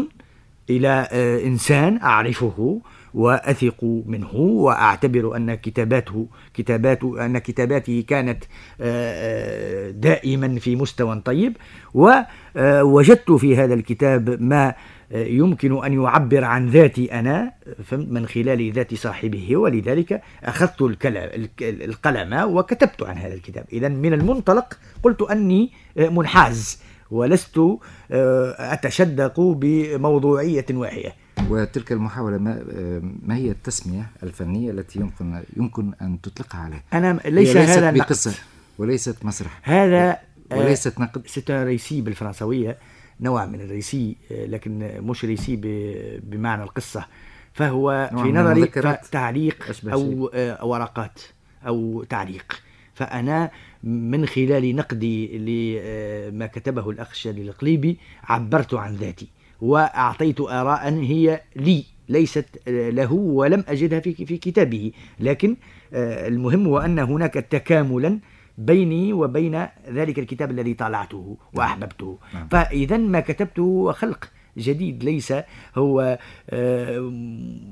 إلى 0.70 1.08
إنسان 1.46 2.00
أعرفه 2.04 2.82
وأثق 3.15 3.84
منه 4.06 4.36
وأعتبر 4.36 5.36
أن 5.36 5.56
كتاباته 5.56 6.28
كتابات 6.54 7.04
أن 7.04 7.38
كتاباته 7.38 8.04
كانت 8.08 8.43
آه، 8.82 9.88
آه، 9.88 9.91
دائما 9.91 10.60
في 10.60 10.75
مستوى 10.75 11.21
طيب. 11.25 11.58
ووجدت 11.93 13.32
في 13.32 13.58
هذا 13.58 13.73
الكتاب 13.73 14.41
ما 14.41 14.73
يمكن 15.12 15.86
أن 15.86 15.93
يعبر 15.93 16.43
عن 16.43 16.69
ذاتي 16.69 17.13
أنا 17.19 17.51
من 17.91 18.28
خلال 18.28 18.71
ذات 18.71 18.93
صاحبه. 18.93 19.58
ولذلك 19.58 20.21
أخذت 20.43 20.82
القلم 21.62 22.58
وكتبت 22.58 23.04
عن 23.04 23.17
هذا 23.17 23.34
الكتاب. 23.34 23.65
إذا 23.73 23.88
من 23.88 24.13
المنطلق 24.13 24.78
قلت 25.04 25.21
أني 25.21 25.71
منحاز 25.97 26.82
ولست 27.12 27.58
آه، 28.12 28.56
أتشدق 28.73 29.39
بموضوعية 29.39 30.65
واحدة. 30.71 31.25
وتلك 31.50 31.91
المحاولة 31.91 32.38
ما, 32.38 32.63
ما 33.24 33.36
هي 33.36 33.52
التسمية 33.52 34.10
الفنية 34.24 34.71
التي 34.71 35.00
يمكن 35.00 35.43
يمكن 35.58 35.93
أن 36.02 36.21
تطلقها 36.21 36.62
عليه؟ 36.62 36.84
أنا 36.93 37.19
ليس 37.26 37.58
هذا 37.58 37.91
بقصة 37.91 38.34
وليست 38.78 39.26
مسرح. 39.26 39.60
هذا 39.63 40.17
آه، 40.52 40.58
وليست 40.58 41.00
نقد. 41.00 41.28
سيت 41.28 41.52
ريسي 41.52 42.02
بالفرنسوية 42.02 42.78
نوع 43.21 43.45
من 43.45 43.62
الريسي 43.62 44.17
آه، 44.32 44.45
لكن 44.45 45.02
مش 45.02 45.26
ريسي 45.26 45.56
بمعنى 46.24 46.63
القصة. 46.63 47.06
فهو 47.54 48.10
في 48.12 48.32
نظري 48.32 48.65
تعليق 49.12 49.71
أو 49.91 50.32
آه، 50.34 50.65
ورقات 50.65 51.19
أو 51.67 52.04
تعليق. 52.04 52.62
فأنا 52.93 53.52
من 53.84 54.26
خلال 54.26 54.76
نقدي 54.76 55.38
لما 55.38 56.48
كتبه 56.48 56.89
الأخ 56.89 57.10
الشادي 57.10 57.41
القليبي 57.41 57.98
عبرت 58.24 58.74
عن 58.74 58.95
ذاتي. 58.95 59.28
وأعطيت 59.62 60.41
آراء 60.41 60.94
هي 60.94 61.41
لي 61.56 61.86
ليست 62.10 62.46
له 62.68 63.13
ولم 63.13 63.63
أجدها 63.68 64.00
في 64.00 64.26
في 64.26 64.38
كتابه. 64.38 64.91
لكن 65.20 65.56
آه، 65.94 66.28
المهم 66.28 66.68
هو 66.68 66.80
أن 66.80 67.00
هناك 67.00 67.34
تكاملا 67.34 68.20
بيني 68.58 69.13
وبين 69.13 69.68
ذلك 69.89 70.20
الكتاب 70.20 70.52
الذي 70.52 70.74
طالعته 70.74 71.38
وأحببته. 71.54 72.18
نعم. 72.34 72.48
فإذا 72.48 72.98
ما 72.98 73.20
كتبته 73.20 73.62
هو 73.62 73.94
خلق 73.94 74.32
جديد 74.58 75.04
ليس 75.04 75.34
هو 75.76 76.20
آه، 76.50 77.12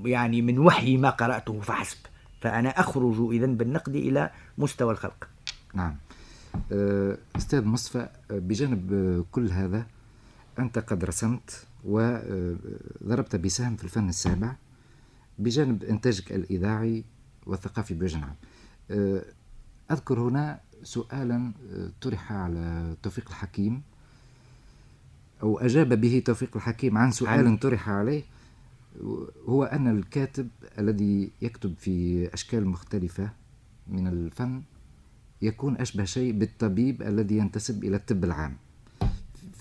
يعني 0.06 0.41
من 0.41 0.60
وحي 0.60 0.98
ما 0.98 1.10
قرأته 1.10 1.60
فحسب. 1.60 1.98
فأنا 2.41 2.69
أخرج 2.69 3.34
إذا 3.34 3.46
بالنقد 3.46 3.96
إلى 3.96 4.30
مستوى 4.58 4.91
الخلق. 4.91 5.28
نعم. 5.74 5.96
آه، 6.72 7.17
أستاذ 7.36 7.65
مصطفى 7.65 8.08
بجانب 8.30 9.26
كل 9.32 9.50
هذا 9.50 9.86
أنت 10.60 10.80
قد 10.80 11.06
رسمت 11.06 11.65
وضربت 11.84 13.36
بسهم 13.36 13.76
في 13.76 13.84
الفن 13.84 14.10
السابع 14.10 14.56
بجانب 15.39 15.84
إنتاجك 15.84 16.32
الإذاعي 16.32 17.04
والثقافي 17.46 17.93
بوجه 17.93 18.17
عام 18.17 18.36
أه، 18.91 19.26
أذكر 19.91 20.19
هنا 20.19 20.60
سؤالا 20.84 21.52
أه، 21.72 21.91
طرح 22.02 22.32
على 22.32 22.96
توفيق 23.04 23.30
الحكيم 23.30 23.82
أو 25.43 25.60
أجاب 25.60 26.02
به 26.02 26.24
توفيق 26.26 26.56
الحكيم 26.56 26.98
عن 26.98 27.12
سؤال 27.12 27.60
طرح 27.60 27.89
عليه. 27.89 28.24
هو 29.46 29.63
أن 29.63 29.88
الكاتب 29.88 30.48
الذي 30.80 31.32
يكتب 31.41 31.74
في 31.78 32.28
أشكال 32.34 32.67
مختلفة 32.67 33.30
من 33.88 34.08
الفن 34.08 34.62
يكون 35.41 35.78
أشبه 35.78 36.04
شيء 36.04 36.32
بالطبيب 36.32 37.02
الذي 37.02 37.38
ينتسب 37.38 37.84
إلى 37.84 37.96
الطب 37.96 38.24
العام. 38.24 38.58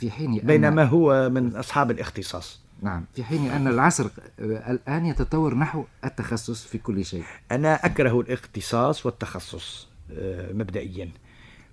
في 0.02 0.10
حين 0.10 0.38
بينما 0.38 0.84
هو 0.84 1.30
من 1.30 1.56
أصحاب 1.56 1.90
الاختصاص. 1.90 2.60
نعم 2.82 3.04
في 3.14 3.24
حين 3.24 3.50
أن 3.50 3.68
العصر 3.68 4.08
الآن 4.40 5.06
يتطور 5.06 5.54
نحو 5.54 5.84
التخصص 6.04 6.66
في 6.66 6.78
كل 6.78 7.04
شيء. 7.04 7.22
أنا 7.52 7.74
أكره 7.74 8.20
الاختصاص 8.20 9.06
والتخصص 9.06 9.88
آه، 10.12 10.52
مبدئيا. 10.52 11.10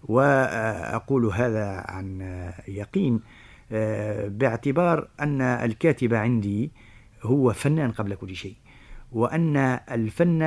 وأقول 0.03 1.25
هذا 1.25 1.85
عن 1.87 2.21
يقين 2.67 3.19
آه، 3.71 4.27
باعتبار 4.27 5.07
أن 5.19 5.41
الكاتب 5.41 6.13
عندي 6.13 6.71
هو 7.23 7.53
فنان 7.53 7.91
قبل 7.91 8.15
كل 8.15 8.35
شيء 8.35 8.55
وأن 9.11 9.57
الفن 9.91 10.41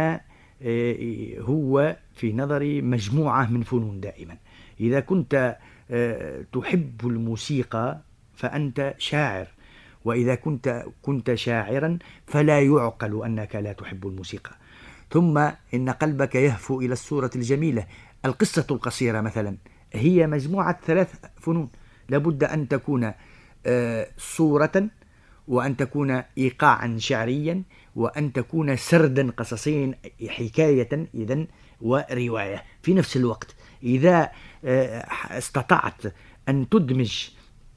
آه، 0.63 1.41
هو 1.41 1.97
في 2.15 2.33
نظري 2.33 2.83
مجموعة 2.83 3.51
من 3.51 3.63
فنون 3.63 4.01
دائما. 4.01 4.37
إذا 4.81 5.01
كنت 5.01 5.57
تحب 6.53 7.07
الموسيقى 7.07 8.01
فأنت 8.35 8.95
شاعر 8.99 9.47
وإذا 10.05 10.35
كنت 10.35 10.85
كنت 11.03 11.35
شاعرا 11.35 11.99
فلا 12.27 12.61
يعقل 12.61 13.25
أنك 13.25 13.57
لا 13.57 13.73
تحب 13.73 14.07
الموسيقى. 14.07 14.51
ثم 15.11 15.39
إن 15.75 15.91
قلبك 15.91 16.35
يهفو 16.35 16.81
إلى 16.81 16.93
الصورة 16.93 17.31
الجميلة. 17.37 17.87
القصة 18.25 18.67
القصيرة 18.71 19.21
مثلا 19.21 19.57
هي 19.93 20.27
مجموعة 20.27 20.81
ثلاث 20.87 21.15
فنون. 21.41 21.69
لابد 22.09 22.45
أن 22.45 22.69
تكون 22.69 23.13
آه، 23.67 24.09
صورة 24.19 24.89
وأن 25.49 25.77
تكون 25.77 26.23
إيقاعا 26.39 26.97
شعريا 26.99 27.63
وأن 27.97 28.33
تكون 28.33 28.77
سردا 28.77 29.31
قصصيا 29.31 29.95
حكاية 30.29 31.09
إذن 31.15 31.47
ورواية. 31.81 32.63
في 32.83 32.95
نفس 32.95 33.17
الوقت 33.17 33.55
إذا 33.83 34.31
استطعت 34.65 36.03
أن 36.49 36.69
تدمج 36.69 37.29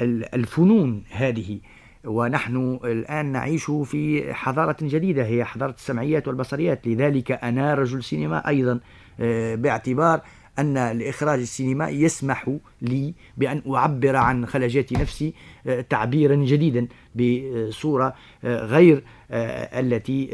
الفنون 0.02 1.04
هذه. 1.10 1.60
ونحن 2.06 2.80
الآن 2.84 3.26
نعيش 3.26 3.66
في 3.66 4.34
حضارة 4.34 4.78
جديدة 4.82 5.26
هي 5.26 5.46
حضارة 5.46 5.72
السمعيات 5.72 6.28
والبصريات. 6.28 6.88
لذلك 6.88 7.32
أنا 7.32 7.74
رجل 7.74 8.04
سينما 8.04 8.48
أيضا 8.48 8.80
آه، 9.20 9.56
باعتبار 9.56 10.22
أن 10.60 10.78
الإخراج 10.78 11.40
السينمائي 11.40 12.02
يسمح 12.02 12.58
لي 12.82 13.14
بأن 13.38 13.62
أعبر 13.76 14.16
عن 14.16 14.46
خلجات 14.46 14.94
نفسي 14.94 15.34
آه، 15.68 15.82
تعبيرا 15.82 16.36
جديدا 16.36 16.88
بصورة 17.16 18.16
غير 18.44 19.04
التي 19.32 20.26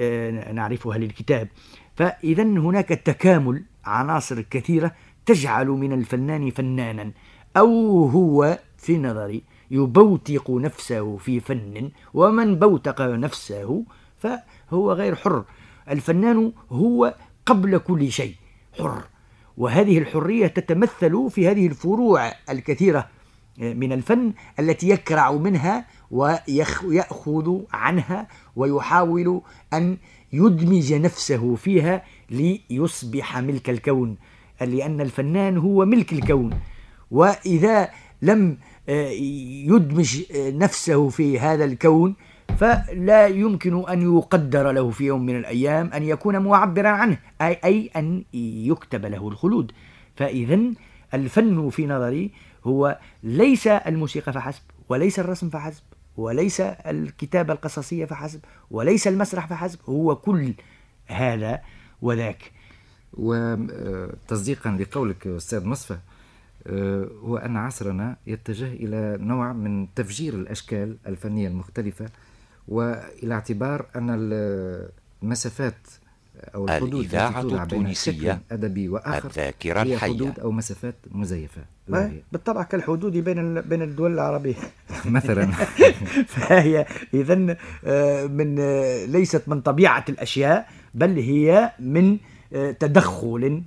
نعرفها 0.54 0.98
للكتاب. 0.98 1.48
فإذا 1.96 2.44
هناك 2.44 2.90
تكامل 2.90 3.64
عناصر 3.86 4.42
كثيرة 4.42 4.92
تجعل 5.26 5.68
من 5.68 5.94
الفنان 5.94 6.50
فنانا 6.50 7.12
أو 7.58 8.06
هو 8.06 8.60
في 8.78 8.98
نظري 8.98 9.44
يبوتق 9.72 10.52
نفسه 10.52 11.18
في 11.18 11.40
فن 11.40 11.92
ومن 12.14 12.56
بوتق 12.56 13.02
نفسه 13.02 13.84
فهو 14.18 14.92
غير 14.92 15.16
حر. 15.16 15.44
الفنان 15.90 16.54
هو 16.72 17.16
قبل 17.46 17.78
كل 17.78 18.12
شيء 18.12 18.36
حر 18.80 19.04
وهذه 19.58 19.98
الحرية 19.98 20.48
تتمثل 20.48 21.30
في 21.30 21.48
هذه 21.48 21.68
الفروع 21.68 22.34
الكثيرة 22.50 23.08
من 23.58 23.92
الفن 23.92 24.34
التي 24.60 24.90
يكرع 24.90 25.32
منها 25.32 25.86
ويأخذ 26.12 27.60
عنها 27.74 28.28
ويحاول 28.56 29.42
أن 29.74 29.98
يدمج 30.34 30.94
نفسه 30.94 31.56
فيها 31.56 32.04
ليصبح 32.30 33.38
ملك 33.38 33.70
الكون. 33.70 34.18
لأن 34.66 35.02
الفنان 35.02 35.58
هو 35.58 35.86
ملك 35.86 36.14
الكون 36.14 36.60
وإذا 37.12 37.90
لم 38.22 38.58
يدمج 39.68 40.24
نفسه 40.34 41.10
في 41.10 41.40
هذا 41.40 41.66
الكون 41.66 42.16
فلا 42.58 43.28
يمكن 43.28 43.90
أن 43.90 44.02
يقدر 44.18 44.72
له 44.72 44.90
في 44.90 45.04
يوم 45.06 45.26
من 45.26 45.36
الأيام 45.36 45.88
أن 45.94 46.04
يكون 46.04 46.38
معبرا 46.38 46.90
عنه 46.90 47.18
أي, 47.42 47.60
أي 47.66 47.90
أن 47.96 48.24
يكتب 48.34 49.06
له 49.06 49.28
الخلود. 49.28 49.72
فإذا 50.16 50.60
الفن 51.14 51.70
في 51.70 51.88
نظري 51.88 52.32
هو 52.64 53.00
ليس 53.24 53.68
الموسيقى 53.68 54.34
فحسب 54.34 54.62
وليس 54.90 55.20
الرسم 55.20 55.50
فحسب 55.50 55.84
وليس 56.18 56.62
الكتابة 56.62 57.54
القصصية 57.54 58.06
فحسب 58.06 58.40
وليس 58.72 59.08
المسرح 59.08 59.48
فحسب 59.48 59.80
هو 59.86 60.16
كل 60.16 60.54
هذا 61.06 61.62
وذاك. 62.02 62.52
وتصديقا 63.14 64.72
لقولك 64.72 65.28
أستاذ 65.28 65.66
مصفى 65.66 65.98
آه، 66.68 67.08
هو 67.24 67.38
أن 67.38 67.58
عصرنا 67.58 68.18
يتجه 68.28 68.68
إلى 68.68 69.18
نوع 69.20 69.54
من 69.54 69.88
تفجير 69.96 70.34
الأشكال 70.34 70.98
الفنية 71.08 71.48
المختلفة 71.48 72.06
وإلى 72.68 73.34
اعتبار 73.34 73.86
أن 73.96 74.32
المسافات 75.22 75.88
أو 76.56 76.66
الحدود 76.66 76.94
الإذاعة 76.94 77.42
التونسية 77.42 78.42
أدبي 78.52 78.90
وآخر 78.90 79.30
الذاكرة 79.30 79.80
هي 79.80 79.94
الحية. 79.94 80.14
حدود 80.14 80.40
أو 80.40 80.52
مسافات 80.52 80.96
مزيفة. 81.12 81.62
بالطبع 82.32 82.64
كالحدود 82.64 83.18
بين 83.18 83.62
بين 83.62 83.82
الدول 83.82 84.14
العربية. 84.14 84.56
مثلا. 85.06 85.46
فهي 86.34 86.86
إذا 87.14 87.58
آه، 87.86 88.26
من 88.26 88.60
آه، 88.60 89.06
ليست 89.06 89.44
من 89.48 89.62
طبيعة 89.62 90.06
الأشياء 90.10 90.70
بل 90.94 91.18
هي 91.20 91.72
من 91.80 92.18
تدخل 92.52 93.64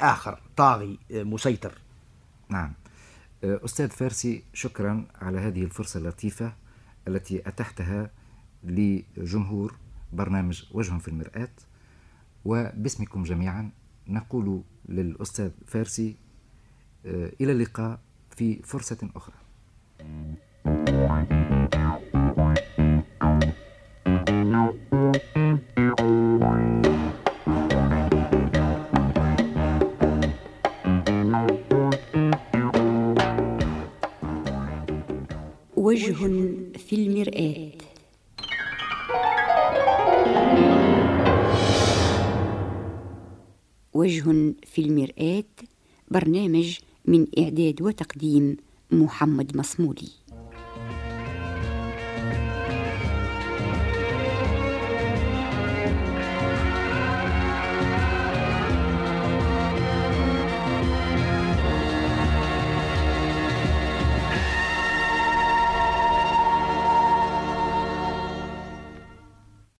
آخر 0.00 0.40
طاغي 0.56 0.98
مسيطر. 1.10 1.78
نعم. 2.48 2.72
أستاذ 3.44 3.88
فارسي 3.88 4.42
شكرا 4.52 5.06
على 5.20 5.38
هذه 5.38 5.64
الفرصة 5.64 5.98
اللطيفة 5.98 6.52
التي 7.08 7.48
أتحتها 7.48 8.10
لجمهور 8.64 9.74
برنامج 10.12 10.64
وجه 10.70 10.98
في 10.98 11.08
المرآة. 11.08 11.48
وباسمكم 12.44 13.22
جميعا 13.22 13.70
نقول 14.08 14.62
للأستاذ 14.88 15.50
فارسي 15.66 16.16
آه، 17.06 17.32
إلى 17.40 17.52
اللقاء 17.52 18.00
في 18.36 18.62
فرصة 18.62 19.08
أخرى. 19.16 19.34
وجه 36.18 36.78
في 36.78 36.96
المرآة. 36.96 37.72
وجه 43.94 44.54
في 44.66 44.78
المرآة 44.82 45.44
برنامج 46.10 46.78
من 47.04 47.26
إعداد 47.38 47.82
وتقديم 47.82 48.56
محمد 48.90 49.56
مصمولي 49.56 50.08